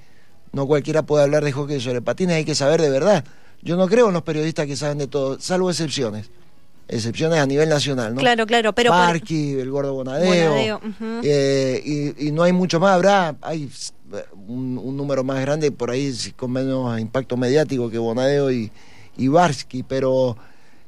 no 0.53 0.67
cualquiera 0.67 1.03
puede 1.03 1.23
hablar 1.23 1.43
de 1.43 1.51
hockey 1.51 1.81
sobre 1.81 2.01
patines. 2.01 2.35
Hay 2.35 2.45
que 2.45 2.55
saber 2.55 2.81
de 2.81 2.89
verdad. 2.89 3.25
Yo 3.63 3.77
no 3.77 3.87
creo 3.87 4.07
en 4.07 4.13
los 4.13 4.23
periodistas 4.23 4.67
que 4.67 4.75
saben 4.75 4.99
de 4.99 5.07
todo, 5.07 5.39
salvo 5.39 5.69
excepciones 5.69 6.29
excepciones 6.91 7.39
a 7.39 7.45
nivel 7.45 7.69
nacional, 7.69 8.13
¿no? 8.13 8.19
Claro, 8.19 8.45
claro, 8.45 8.73
pero... 8.73 8.91
Parqui, 8.91 9.53
el 9.53 9.71
Gordo 9.71 9.93
Bonadeo, 9.93 10.81
eh, 11.23 12.13
y, 12.17 12.31
no 12.31 12.43
hay 12.43 12.51
mucho 12.51 12.79
más, 12.79 12.93
habrá, 12.93 13.35
hay 13.41 13.69
un, 14.47 14.95
número 14.97 15.23
más 15.23 15.39
grande 15.41 15.71
por 15.71 15.89
ahí 15.89 16.13
con 16.35 16.51
menos 16.51 16.99
impacto 16.99 17.37
mediático 17.37 17.89
que 17.89 17.97
Bonadeo 17.97 18.51
y, 18.51 18.71
y 19.17 19.27
Barsky, 19.29 19.83
pero 19.83 20.35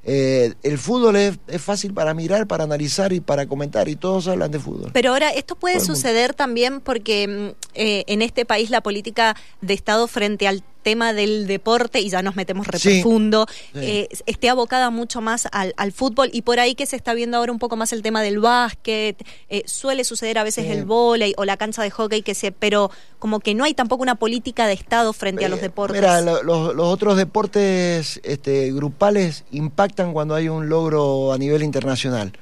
eh, 0.05 0.53
el 0.63 0.77
fútbol 0.77 1.15
es, 1.15 1.39
fácil 1.59 1.93
para 1.93 2.13
mirar, 2.13 2.45
para 2.45 2.65
analizar 2.65 3.13
y 3.13 3.21
para 3.21 3.45
comentar, 3.45 3.87
y 3.87 3.95
todos 3.95 4.27
hablan 4.27 4.51
de 4.51 4.59
fútbol. 4.59 4.91
Pero 4.93 5.11
ahora, 5.11 5.29
esto 5.29 5.55
puede 5.55 5.79
suceder 5.79 6.33
también 6.33 6.81
porque 6.81 7.27
mm, 7.27 7.65
eh, 7.75 8.03
en 8.07 8.21
este 8.21 8.45
país 8.45 8.69
la 8.69 8.81
política 8.81 9.37
de 9.61 9.73
Estado 9.73 10.07
frente 10.07 10.47
al 10.47 10.63
tema 10.83 11.13
del 11.13 11.47
deporte, 11.47 11.99
y 11.99 12.09
ya 12.09 12.21
nos 12.21 12.35
metemos 12.35 12.67
re 12.67 12.79
profundo, 12.79 13.47
eh, 13.73 14.07
esté 14.25 14.49
abocada 14.49 14.89
mucho 14.89 15.21
más 15.21 15.47
al, 15.51 15.91
fútbol 15.91 16.29
y 16.33 16.41
por 16.41 16.59
ahí 16.59 16.75
que 16.75 16.85
se 16.85 16.95
está 16.95 17.13
viendo 17.13 17.37
ahora 17.37 17.51
un 17.51 17.59
poco 17.59 17.75
más 17.75 17.93
el 17.93 18.01
tema 18.01 18.21
del 18.21 18.39
básquet, 18.39 19.23
eh, 19.49 19.63
suele 19.65 20.03
suceder 20.03 20.37
a 20.37 20.43
veces 20.43 20.69
el 20.69 20.85
vóley 20.85 21.33
o 21.37 21.45
la 21.45 21.57
cancha 21.57 21.81
de 21.83 21.91
hockey, 21.91 22.21
que 22.21 22.35
se, 22.35 22.51
pero 22.51 22.91
como 23.19 23.39
que 23.39 23.55
no 23.55 23.63
hay 23.63 23.73
tampoco 23.73 24.03
una 24.03 24.15
política 24.15 24.67
de 24.67 24.73
Estado 24.73 25.13
frente 25.13 25.45
a 25.45 25.49
los 25.49 25.61
deportes. 25.61 26.01
Mira, 26.01 26.21
los 26.21 26.75
otros 26.77 27.17
deportes 27.17 28.19
este, 28.23 28.71
grupales 28.71 29.45
impactan 29.51 30.13
cuando 30.13 30.35
hay 30.35 30.49
un 30.49 30.69
logro 30.69 31.31
a 31.31 31.37
nivel 31.37 31.63
internacional. 31.63 32.33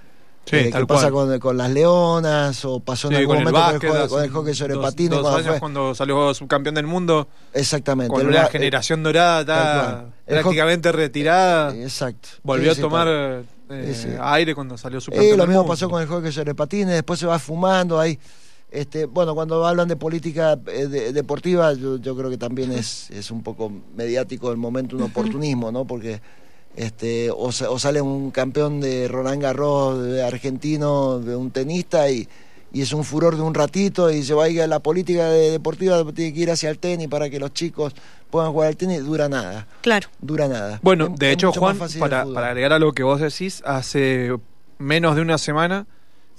Sí, 0.45 0.55
eh, 0.55 0.71
¿Qué 0.75 0.85
pasa 0.85 1.11
con, 1.11 1.39
con, 1.39 1.57
las 1.57 1.69
leonas? 1.69 2.65
¿O 2.65 2.79
pasó 2.79 3.09
en 3.09 3.15
algún 3.15 3.43
momento 3.43 4.09
con, 4.09 4.23
el, 4.23 4.29
hockey 4.31 4.53
sobre 4.53 4.75
patines? 4.75 5.19
Dos 5.19 5.35
años 5.35 5.59
cuando 5.59 5.93
salió 5.95 6.33
subcampeón 6.33 6.75
del 6.75 6.87
mundo. 6.87 7.27
Exactamente. 7.53 8.11
Con 8.11 8.31
la 8.31 8.47
generación 8.47 9.03
dorada 9.03 9.41
está 9.41 10.05
prácticamente 10.25 10.91
retirada. 10.91 11.73
Eh, 11.73 11.83
exacto. 11.83 12.29
Volvió 12.43 12.71
a 12.71 12.75
tomar 12.75 13.43
eh, 13.69 14.17
aire 14.19 14.55
cuando 14.55 14.77
salió 14.77 14.99
subcampeón. 14.99 15.33
Eh, 15.33 15.37
lo 15.37 15.47
mismo 15.47 15.65
pasó 15.65 15.89
con 15.89 16.01
el 16.01 16.07
hockey 16.07 16.31
sobre 16.31 16.55
patines. 16.55 16.95
Después 16.95 17.19
se 17.19 17.27
va 17.27 17.37
fumando 17.39 17.99
ahí. 17.99 18.19
Este, 18.71 19.05
bueno, 19.05 19.35
cuando 19.35 19.65
hablan 19.65 19.87
de 19.87 19.95
política 19.95 20.55
deportiva, 20.55 21.73
yo, 21.73 21.97
yo, 21.97 22.15
creo 22.15 22.29
que 22.29 22.37
también 22.37 22.71
es, 22.71 23.11
es 23.11 23.29
un 23.29 23.43
poco 23.43 23.71
mediático 23.95 24.49
el 24.49 24.57
momento, 24.57 24.95
un 24.95 25.03
oportunismo, 25.03 25.71
¿no? 25.73 25.85
Porque 25.85 26.21
este, 26.75 27.29
o, 27.31 27.51
sale 27.51 28.01
un 28.01 28.31
campeón 28.31 28.79
de 28.79 29.07
Roland 29.07 29.41
Garros 29.41 30.03
de 30.03 30.23
argentino, 30.23 31.19
de 31.19 31.35
un 31.35 31.51
tenista, 31.51 32.09
y, 32.09 32.27
es 32.73 32.93
un 32.93 33.03
furor 33.03 33.35
de 33.35 33.41
un 33.41 33.53
ratito, 33.53 34.09
y 34.09 34.23
se 34.23 34.33
va 34.33 34.45
a 34.45 34.49
ir 34.49 34.61
a 34.61 34.67
la 34.67 34.79
política 34.79 35.29
deportiva, 35.29 36.03
tiene 36.13 36.33
que 36.33 36.39
ir 36.39 36.51
hacia 36.51 36.69
el 36.69 36.79
tenis 36.79 37.09
para 37.09 37.29
que 37.29 37.37
los 37.37 37.53
chicos 37.53 37.93
puedan 38.29 38.53
jugar 38.53 38.69
al 38.69 38.77
tenis, 38.77 39.03
dura 39.03 39.27
nada. 39.27 39.67
Claro. 39.81 40.07
Dura 40.21 40.47
nada. 40.47 40.79
Bueno, 40.81 41.09
de 41.09 41.31
hecho, 41.31 41.51
Juan, 41.51 41.77
para, 41.99 42.25
para 42.25 42.47
agregar 42.47 42.71
a 42.71 42.79
lo 42.79 42.93
que 42.93 43.03
vos 43.03 43.19
decís, 43.19 43.61
hace 43.65 44.33
menos 44.77 45.15
de 45.17 45.21
una 45.21 45.37
semana 45.37 45.85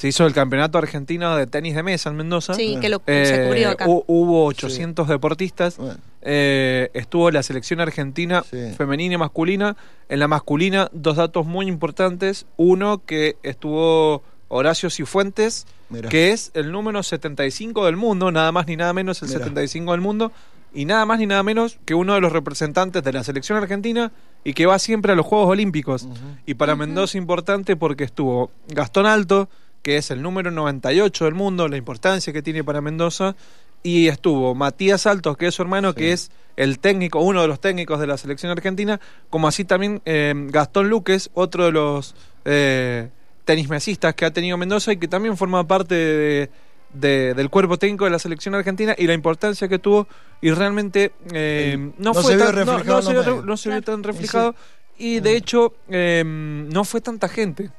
se 0.03 0.09
hizo 0.09 0.27
el 0.27 0.33
campeonato 0.33 0.79
argentino 0.79 1.37
de 1.37 1.47
tenis 1.47 1.77
de 1.77 1.85
mesa 1.85 2.11
en 2.11 2.17
Mendoza. 2.17 2.55
Sí, 2.55 2.77
que 2.81 2.89
lo 2.89 3.01
se 3.07 3.45
cubrió 3.47 3.71
acá. 3.71 3.85
Eh, 3.85 4.03
hubo 4.07 4.47
800 4.47 5.07
deportistas. 5.07 5.79
Eh, 6.25 6.91
estuvo 6.95 7.31
la 7.31 7.43
selección 7.43 7.81
argentina 7.81 8.43
femenina 8.77 9.15
y 9.15 9.19
masculina. 9.19 9.77
En 10.09 10.21
la 10.21 10.29
masculina, 10.29 10.89
dos 10.93 11.17
datos 11.17 11.47
muy 11.47 11.67
importantes. 11.67 12.47
Uno, 12.57 13.03
que 13.05 13.37
estuvo 13.43 14.23
Horacio 14.49 14.91
Cifuentes, 14.91 15.67
que 16.09 16.31
es 16.31 16.51
el 16.55 16.71
número 16.71 17.03
75 17.03 17.87
del 17.87 17.97
mundo, 17.97 18.31
nada 18.31 18.53
más 18.53 18.67
ni 18.67 18.77
nada 18.77 18.93
menos 18.93 19.23
el 19.23 19.29
75 19.29 19.93
del 19.93 20.01
mundo. 20.01 20.33
Y 20.75 20.87
nada 20.87 21.05
más 21.05 21.19
ni 21.19 21.27
nada 21.27 21.43
menos 21.43 21.79
que 21.85 21.95
uno 21.95 22.15
de 22.15 22.21
los 22.21 22.33
representantes 22.33 23.03
de 23.03 23.13
la 23.13 23.25
selección 23.25 23.59
argentina 23.59 24.11
y 24.43 24.55
que 24.55 24.65
va 24.65 24.79
siempre 24.79 25.13
a 25.13 25.15
los 25.17 25.27
Juegos 25.27 25.49
Olímpicos. 25.49 26.09
Y 26.47 26.55
para 26.55 26.77
Mendoza 26.77 27.19
importante 27.19 27.77
porque 27.77 28.05
estuvo 28.05 28.51
Gastón 28.69 29.05
Alto, 29.07 29.51
que 29.83 29.97
es 29.97 30.11
el 30.11 30.23
número 30.23 30.51
98 30.51 31.25
del 31.27 31.35
mundo, 31.35 31.69
la 31.69 31.77
importancia 31.77 32.33
que 32.33 32.41
tiene 32.41 32.65
para 32.65 32.81
Mendoza, 32.81 33.37
y 33.83 34.09
estuvo 34.09 34.55
Matías 34.55 35.07
Altos, 35.07 35.37
que 35.37 35.47
es 35.49 35.55
su 35.55 35.63
hermano, 35.63 35.95
que 35.95 36.13
es 36.13 36.31
el 36.57 36.79
técnico, 36.79 37.21
uno 37.21 37.43
de 37.43 37.49
los 37.49 37.61
técnicos 37.61 38.01
de 38.01 38.07
la 38.07 38.17
selección 38.17 38.53
argentina, 38.53 39.01
como 39.31 39.49
así 39.49 39.65
también 39.65 40.03
eh, 40.05 40.35
Gastón 40.49 40.89
Luques, 40.89 41.31
otro 41.35 41.65
de 41.65 41.73
los 41.73 42.15
eh, 42.45 43.09
tenismesistas 43.45 44.15
que 44.15 44.25
ha 44.25 44.31
tenido 44.31 44.57
Mendoza 44.57 44.93
y 44.93 44.99
que 44.99 45.09
también 45.09 45.37
forma 45.37 45.67
parte 45.67 45.95
de, 45.95 47.35
del 47.35 47.51
cuerpo 47.51 47.79
técnico 47.79 48.05
de 48.05 48.11
la 48.11 48.19
selección 48.19 48.55
argentina 48.55 48.95
y 48.97 49.07
la 49.07 49.15
importancia 49.15 49.67
que 49.67 49.79
tuvo 49.79 50.07
y 50.41 50.51
realmente 50.51 51.13
eh, 51.33 51.93
no, 51.99 52.15
fue 52.15 52.37
tan, 52.37 52.55
no, 52.87 53.57
se 53.57 53.71
vio 53.71 53.83
tan 53.83 54.03
reflejado 54.03 54.55
y 54.99 55.21
de 55.21 55.37
hecho 55.37 55.75
no 55.89 56.85
fue 56.85 57.01
tanta 57.01 57.29
gente 57.29 57.71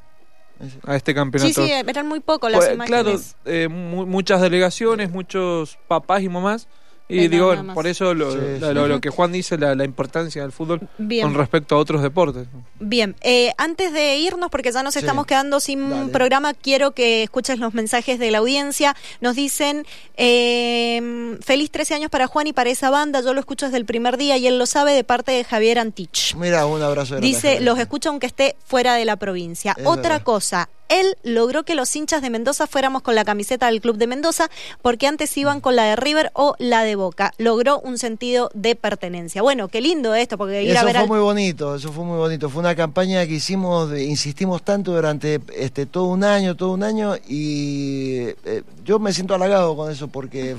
a 0.86 0.96
este 0.96 1.13
campeonato. 1.13 1.62
Sí, 1.62 1.67
sí, 1.67 1.72
eran 1.72 2.08
muy 2.08 2.20
pocos 2.20 2.51
las 2.51 2.62
pues, 2.62 2.74
imágenes. 2.74 3.36
Claro, 3.43 3.58
eh, 3.58 3.67
muchas 3.67 4.41
delegaciones, 4.41 5.12
muchos 5.12 5.77
papás 5.88 6.22
y 6.22 6.29
mamás. 6.29 6.67
Y 7.13 7.27
digo, 7.27 7.53
por 7.74 7.88
eso 7.88 8.13
lo, 8.13 8.36
lo, 8.36 9.01
que 9.01 9.10
Juan 9.10 9.32
dice, 9.32 9.58
la, 9.58 9.84
importancia 9.84 10.41
del 10.41 10.51
fútbol 10.51 10.82
con 11.22 11.34
respecto 11.34 11.75
a 11.75 11.77
otros 11.77 12.01
deportes. 12.01 12.48
Bien, 12.79 13.15
eh, 13.22 13.51
antes 13.58 13.93
de 13.93 14.17
irnos, 14.17 14.50
porque 14.50 14.72
ya 14.72 14.84
nos 14.84 14.96
estamos 14.96 15.25
quedando 15.25 15.60
sin 15.60 16.10
programa, 16.10 16.53
quiero 16.53 16.91
que 16.91 17.24
escuches 17.24 17.60
los 17.60 17.74
mensajes 17.74 18.20
de 18.20 18.32
la 18.32 18.39
audiencia. 18.39 18.96
Nos 19.22 19.36
dicen, 19.36 19.86
eh, 20.17 21.38
feliz 21.41 21.72
13 21.72 21.96
años 21.96 22.10
para 22.10 22.27
Juan 22.27 22.48
y 22.48 22.53
para 22.53 22.70
esa 22.70 22.89
banda, 22.89 23.22
yo 23.22 23.34
lo 23.34 23.39
escucho 23.39 23.65
desde 23.65 23.77
el 23.77 23.86
primer 23.86 24.17
día 24.17 24.38
y 24.38 24.48
él 24.48 24.58
lo 24.58 24.65
sabe 24.65 24.93
de 24.93 25.03
parte 25.03 25.32
de 25.32 25.43
Javier 25.43 25.79
Antich. 25.79 26.36
Mira, 26.36 26.65
un 26.65 26.82
abrazo. 26.82 27.20
Dice, 27.20 27.60
los 27.60 27.79
escucho 27.79 28.10
aunque 28.10 28.27
esté 28.27 28.55
fuera 28.65 28.96
de 28.96 29.05
la 29.05 29.17
provincia. 29.17 29.75
Otra 29.84 30.24
cosa, 30.24 30.70
él 31.00 31.17
logró 31.23 31.63
que 31.63 31.75
los 31.75 31.95
hinchas 31.95 32.21
de 32.21 32.29
Mendoza 32.29 32.67
fuéramos 32.67 33.01
con 33.01 33.15
la 33.15 33.25
camiseta 33.25 33.67
del 33.67 33.81
Club 33.81 33.97
de 33.97 34.07
Mendoza 34.07 34.50
porque 34.81 35.07
antes 35.07 35.35
iban 35.38 35.62
con 35.62 35.75
la 35.75 35.83
de 35.85 35.95
River 35.95 36.31
o 36.33 36.55
la 36.59 36.83
de 36.83 36.95
Boca. 36.95 37.33
Logró 37.38 37.79
un 37.79 37.97
sentido 37.97 38.50
de 38.53 38.75
pertenencia. 38.75 39.41
Bueno, 39.41 39.67
qué 39.67 39.81
lindo 39.81 40.13
esto, 40.15 40.38
porque 40.38 40.63
ir 40.63 40.77
a 40.77 40.83
ver 40.83 40.97
fue 40.97 41.07
muy 41.07 41.19
bonito, 41.19 41.75
eso 41.75 41.91
fue 41.91 42.03
muy 42.03 42.17
bonito. 42.17 42.50
Fue 42.50 42.59
una 42.59 42.75
campaña 42.75 43.25
que 43.25 43.33
hicimos, 43.33 43.97
insistimos 43.97 44.63
tanto 44.63 44.93
durante 44.93 45.41
este 45.55 45.85
todo 45.85 46.05
un 46.05 46.23
año, 46.23 46.55
todo 46.55 46.71
un 46.71 46.83
año, 46.83 47.15
y 47.27 48.27
eh, 48.45 48.63
yo 48.85 49.00
me 49.00 49.13
siento 49.13 49.33
halagado 49.33 49.75
con 49.75 49.91
eso 49.91 50.07
porque 50.07 50.55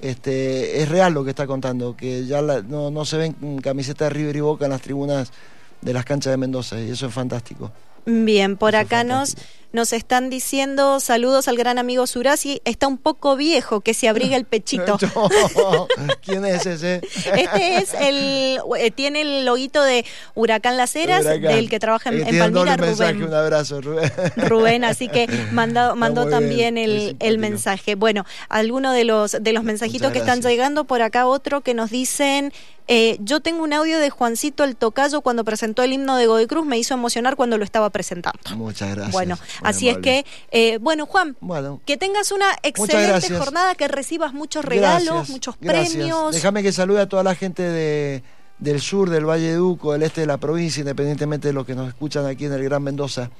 este, 0.00 0.82
es 0.82 0.88
real 0.88 1.14
lo 1.14 1.24
que 1.24 1.30
está 1.30 1.46
contando, 1.46 1.96
que 1.96 2.26
ya 2.26 2.42
no, 2.42 2.90
no 2.90 3.04
se 3.04 3.16
ven 3.16 3.60
camisetas 3.60 4.08
de 4.08 4.10
River 4.10 4.36
y 4.36 4.40
Boca 4.40 4.66
en 4.66 4.70
las 4.70 4.82
tribunas 4.82 5.32
de 5.80 5.92
las 5.92 6.04
canchas 6.04 6.32
de 6.32 6.36
Mendoza, 6.36 6.80
y 6.80 6.90
eso 6.90 7.06
es 7.06 7.14
fantástico. 7.14 7.72
Bien, 8.06 8.56
por 8.56 8.76
acá 8.76 9.02
nos, 9.02 9.36
nos 9.74 9.92
están 9.92 10.30
diciendo 10.30 11.00
saludos 11.00 11.48
al 11.48 11.56
gran 11.56 11.78
amigo 11.78 12.06
Surasi. 12.06 12.62
Está 12.64 12.86
un 12.86 12.96
poco 12.96 13.34
viejo, 13.34 13.80
que 13.80 13.92
se 13.92 14.08
abriga 14.08 14.36
el 14.36 14.44
pechito. 14.44 14.98
¿Quién 16.24 16.44
es 16.44 16.64
ese? 16.64 17.00
Este 17.36 17.78
es 17.78 17.92
el. 17.92 18.60
Eh, 18.78 18.92
tiene 18.92 19.22
el 19.22 19.44
loguito 19.44 19.82
de 19.82 20.04
Huracán 20.36 20.76
Las 20.76 20.94
Heras, 20.94 21.24
del 21.24 21.68
que 21.68 21.80
trabaja 21.80 22.10
en, 22.10 22.22
eh, 22.22 22.38
Palmira, 22.38 22.76
Rubén. 22.76 23.24
un 23.24 23.34
abrazo, 23.34 23.80
Rubén. 23.80 24.12
Rubén, 24.36 24.84
así 24.84 25.08
que 25.08 25.26
mandó, 25.52 25.96
mandó 25.96 26.28
también 26.28 26.78
el, 26.78 27.16
el, 27.18 27.38
mensaje. 27.38 27.96
Bueno, 27.96 28.24
alguno 28.48 28.92
de 28.92 29.02
los, 29.02 29.32
de 29.40 29.52
los 29.52 29.64
mensajitos 29.64 30.12
que 30.12 30.20
están 30.20 30.40
llegando, 30.40 30.84
por 30.84 31.02
acá 31.02 31.26
otro 31.26 31.62
que 31.62 31.74
nos 31.74 31.90
dicen. 31.90 32.52
Eh, 32.86 33.16
yo 33.20 33.40
tengo 33.40 33.62
un 33.62 33.72
audio 33.72 33.98
de 33.98 34.10
Juancito 34.10 34.62
el 34.62 34.76
Tocayo 34.76 35.22
cuando 35.22 35.42
presentó 35.42 35.82
el 35.82 35.94
himno 35.94 36.16
de 36.16 36.26
Godoy 36.26 36.46
Cruz, 36.46 36.66
me 36.66 36.76
hizo 36.76 36.92
emocionar 36.92 37.34
cuando 37.34 37.56
lo 37.56 37.64
estaba 37.64 37.88
presentando. 37.88 38.38
Muchas 38.56 38.90
gracias. 38.90 39.12
Bueno, 39.12 39.38
así 39.64 39.88
es 39.88 39.98
que, 39.98 40.24
eh, 40.50 40.78
bueno, 40.78 41.06
Juan, 41.06 41.36
que 41.84 41.96
tengas 41.96 42.32
una 42.32 42.46
excelente 42.62 43.36
jornada, 43.36 43.74
que 43.74 43.88
recibas 43.88 44.32
muchos 44.32 44.64
regalos, 44.64 45.30
muchos 45.30 45.56
premios. 45.56 46.34
Déjame 46.34 46.62
que 46.62 46.72
salude 46.72 47.00
a 47.00 47.08
toda 47.08 47.22
la 47.22 47.34
gente 47.34 47.62
de, 47.62 48.22
del 48.58 48.80
sur, 48.80 49.10
del 49.10 49.28
Valle 49.28 49.48
de 49.48 49.56
Duco, 49.56 49.92
del 49.92 50.02
este 50.02 50.22
de 50.22 50.26
la 50.26 50.38
provincia, 50.38 50.80
independientemente 50.80 51.48
de 51.48 51.54
los 51.54 51.66
que 51.66 51.74
nos 51.74 51.88
escuchan 51.88 52.26
aquí 52.26 52.44
en 52.46 52.52
el 52.52 52.62
Gran 52.62 52.82
Mendoza, 52.82 53.30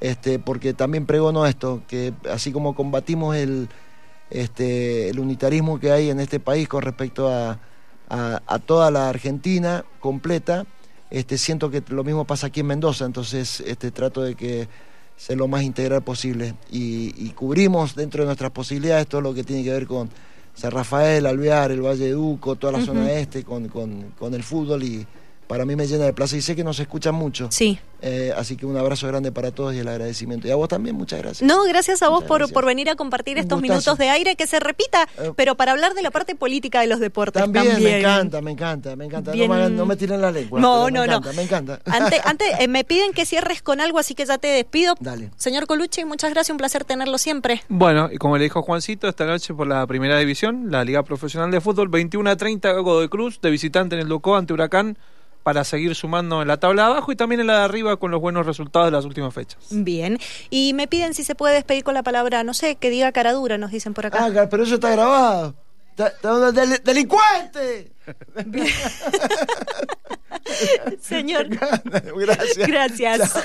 este, 0.00 0.38
porque 0.38 0.74
también 0.74 1.06
pregono 1.06 1.46
esto, 1.46 1.82
que 1.86 2.12
así 2.30 2.52
como 2.52 2.74
combatimos 2.74 3.36
el, 3.36 3.68
este, 4.30 5.08
el 5.10 5.20
unitarismo 5.20 5.78
que 5.78 5.92
hay 5.92 6.10
en 6.10 6.20
este 6.20 6.40
país 6.40 6.68
con 6.68 6.82
respecto 6.82 7.28
a 7.28 7.60
a, 8.08 8.58
toda 8.64 8.90
la 8.90 9.08
Argentina 9.08 9.84
completa. 10.00 10.66
Este, 11.10 11.38
siento 11.38 11.70
que 11.70 11.82
lo 11.88 12.04
mismo 12.04 12.24
pasa 12.24 12.48
aquí 12.48 12.60
en 12.60 12.66
Mendoza, 12.66 13.04
entonces 13.04 13.60
este, 13.60 13.90
trato 13.90 14.22
de 14.22 14.34
que 14.34 14.68
sea 15.16 15.36
lo 15.36 15.48
más 15.48 15.62
integral 15.62 16.02
posible. 16.02 16.54
Y, 16.70 17.30
cubrimos 17.30 17.94
dentro 17.94 18.22
de 18.22 18.26
nuestras 18.26 18.50
posibilidades 18.50 19.06
todo 19.06 19.20
lo 19.20 19.34
que 19.34 19.44
tiene 19.44 19.64
que 19.64 19.72
ver 19.72 19.86
con 19.86 20.10
San 20.54 20.70
Rafael, 20.70 21.26
Alvear, 21.26 21.70
el 21.70 21.82
Valle 21.82 22.06
de 22.06 22.12
Duco, 22.12 22.56
toda 22.56 22.78
la 22.78 22.84
zona 22.84 23.12
este, 23.12 23.44
con, 23.44 23.68
con, 23.68 24.12
con 24.18 24.34
el 24.34 24.42
fútbol 24.42 24.82
y, 24.82 25.06
para 25.46 25.64
mí 25.64 25.76
me 25.76 25.86
llena 25.86 26.04
de 26.04 26.12
placer 26.12 26.38
y 26.38 26.42
sé 26.42 26.56
que 26.56 26.64
nos 26.64 26.78
escuchan 26.80 27.14
mucho. 27.14 27.48
Sí. 27.50 27.78
Eh, 28.02 28.32
así 28.36 28.56
que 28.56 28.66
un 28.66 28.76
abrazo 28.76 29.06
grande 29.08 29.32
para 29.32 29.50
todos 29.50 29.74
y 29.74 29.78
el 29.78 29.88
agradecimiento. 29.88 30.46
Y 30.46 30.50
a 30.50 30.56
vos 30.56 30.68
también, 30.68 30.94
muchas 30.96 31.20
gracias. 31.20 31.48
No, 31.48 31.64
gracias 31.64 32.02
a 32.02 32.08
vos 32.08 32.24
por, 32.24 32.52
por, 32.52 32.66
venir 32.66 32.90
a 32.90 32.94
compartir 32.94 33.38
estos 33.38 33.60
minutos 33.60 33.96
de 33.96 34.10
aire, 34.10 34.36
que 34.36 34.46
se 34.46 34.60
repita, 34.60 35.08
eh, 35.18 35.32
pero 35.34 35.54
para 35.54 35.72
hablar 35.72 35.94
de 35.94 36.02
la 36.02 36.10
parte 36.10 36.34
política 36.34 36.80
de 36.80 36.88
los 36.88 37.00
deportes. 37.00 37.42
También, 37.42 37.82
me 37.82 37.98
encanta, 37.98 38.40
me 38.42 38.50
encanta, 38.50 38.96
me 38.96 39.04
encanta. 39.06 39.32
No, 39.34 39.86
me, 39.86 39.96
tiren 39.96 40.20
la 40.20 40.30
lengua. 40.30 40.60
No, 40.60 40.90
no, 40.90 41.00
me 41.00 41.06
encanta, 41.06 41.32
Me 41.32 41.42
encanta. 41.42 41.80
Antes, 41.86 42.20
antes 42.24 42.48
eh, 42.60 42.68
me 42.68 42.84
piden 42.84 43.12
que 43.12 43.24
cierres 43.24 43.62
con 43.62 43.80
algo, 43.80 43.98
así 43.98 44.14
que 44.14 44.26
ya 44.26 44.38
te 44.38 44.48
despido. 44.48 44.94
Dale. 45.00 45.30
Señor 45.36 45.66
Colucci, 45.66 46.04
muchas 46.04 46.30
gracias, 46.30 46.50
un 46.50 46.58
placer 46.58 46.84
tenerlo 46.84 47.18
siempre. 47.18 47.62
Bueno, 47.68 48.08
y 48.12 48.18
como 48.18 48.36
le 48.36 48.44
dijo 48.44 48.62
Juancito, 48.62 49.08
esta 49.08 49.24
noche 49.24 49.54
por 49.54 49.66
la 49.66 49.86
primera 49.86 50.18
división, 50.18 50.70
la 50.70 50.84
Liga 50.84 51.02
Profesional 51.02 51.50
de 51.50 51.60
Fútbol, 51.60 51.88
21 51.88 52.30
a 52.30 52.36
30, 52.36 52.74
de 52.74 53.08
Cruz, 53.08 53.40
de 53.40 53.50
visitante 53.50 53.94
en 53.94 54.02
el 54.02 54.08
Ducó 54.08 54.36
ante 54.36 54.52
Huracán 54.52 54.98
para 55.46 55.62
seguir 55.62 55.94
sumando 55.94 56.42
en 56.42 56.48
la 56.48 56.56
tabla 56.56 56.82
de 56.82 56.88
abajo 56.88 57.12
y 57.12 57.14
también 57.14 57.40
en 57.40 57.46
la 57.46 57.58
de 57.58 57.64
arriba 57.66 57.96
con 57.98 58.10
los 58.10 58.20
buenos 58.20 58.46
resultados 58.46 58.88
de 58.88 58.90
las 58.90 59.04
últimas 59.04 59.32
fechas. 59.32 59.60
Bien, 59.70 60.18
y 60.50 60.74
me 60.74 60.88
piden 60.88 61.14
si 61.14 61.22
se 61.22 61.36
puede 61.36 61.54
despedir 61.54 61.84
con 61.84 61.94
la 61.94 62.02
palabra, 62.02 62.42
no 62.42 62.52
sé, 62.52 62.74
que 62.74 62.90
diga 62.90 63.12
cara 63.12 63.32
dura, 63.32 63.56
nos 63.56 63.70
dicen 63.70 63.94
por 63.94 64.06
acá. 64.06 64.24
Ah, 64.24 64.48
pero 64.50 64.64
eso 64.64 64.74
está 64.74 64.90
grabado. 64.90 65.54
Del, 65.96 66.82
¡Delincuente! 66.82 67.92
Señor. 71.00 71.46
Gracias. 71.46 72.66
Gracias. 72.66 73.44